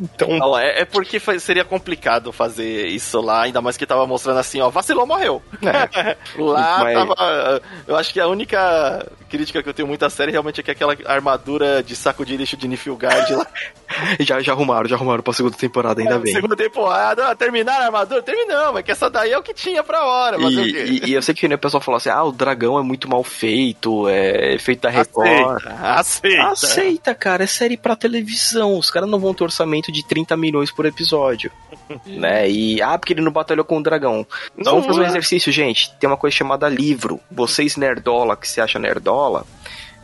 [0.00, 0.28] Então...
[0.38, 4.60] Não, é, é porque seria complicado fazer isso lá, ainda mais que tava mostrando assim,
[4.60, 5.42] ó, vacilou, morreu.
[5.62, 6.16] É.
[6.40, 6.94] lá Mas...
[6.94, 7.62] tava.
[7.86, 10.70] Eu acho que a única crítica que eu tenho muito à série realmente é que
[10.70, 13.46] aquela armadura de saco de lixo de Nifilgard lá.
[14.20, 16.34] já, já arrumaram, já arrumaram pra segunda temporada, ainda é, bem.
[16.34, 18.22] Segunda temporada, terminaram a armadura?
[18.22, 20.36] Terminamos, mas que essa daí é o que tinha pra hora.
[20.40, 22.82] E, e, e, eu sei que né, o pessoal falou assim: ah, o dragão é
[22.82, 25.64] muito mal feito, é feito da Record.
[25.66, 26.50] Aceita, aceita.
[26.50, 28.76] Aceita, cara, é série pra televisão.
[28.76, 31.50] Os caras não vão ter orçamento de 30 milhões por episódio.
[32.06, 32.48] né?
[32.50, 34.26] E, ah, porque ele não batalhou com o dragão.
[34.56, 35.08] Não, Vamos fazer um é.
[35.08, 35.92] exercício, gente.
[35.98, 37.20] Tem uma coisa chamada livro.
[37.30, 39.46] Vocês nerdola, que se acha nerdola,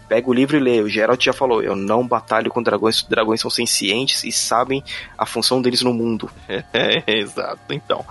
[0.08, 0.80] pega o livro e lê.
[0.80, 4.82] O Geralt já falou: eu não batalho com dragões, dragões são sencientes e sabem
[5.16, 6.30] a função deles no mundo.
[6.48, 6.64] É,
[7.06, 7.60] é, exato.
[7.70, 8.04] Então,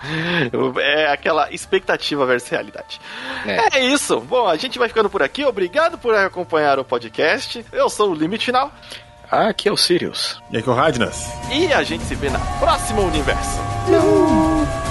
[0.80, 2.99] é aquela expectativa versus realidade.
[3.45, 3.80] É.
[3.80, 3.86] é.
[3.86, 4.19] isso.
[4.19, 5.44] Bom, a gente vai ficando por aqui.
[5.45, 7.65] Obrigado por acompanhar o podcast.
[7.72, 8.72] Eu sou o Limite Final.
[9.31, 10.41] Ah, aqui é o Sirius.
[10.52, 11.27] E aqui é o Radnas.
[11.52, 13.60] E a gente se vê na próxima universo.
[13.89, 14.85] Não.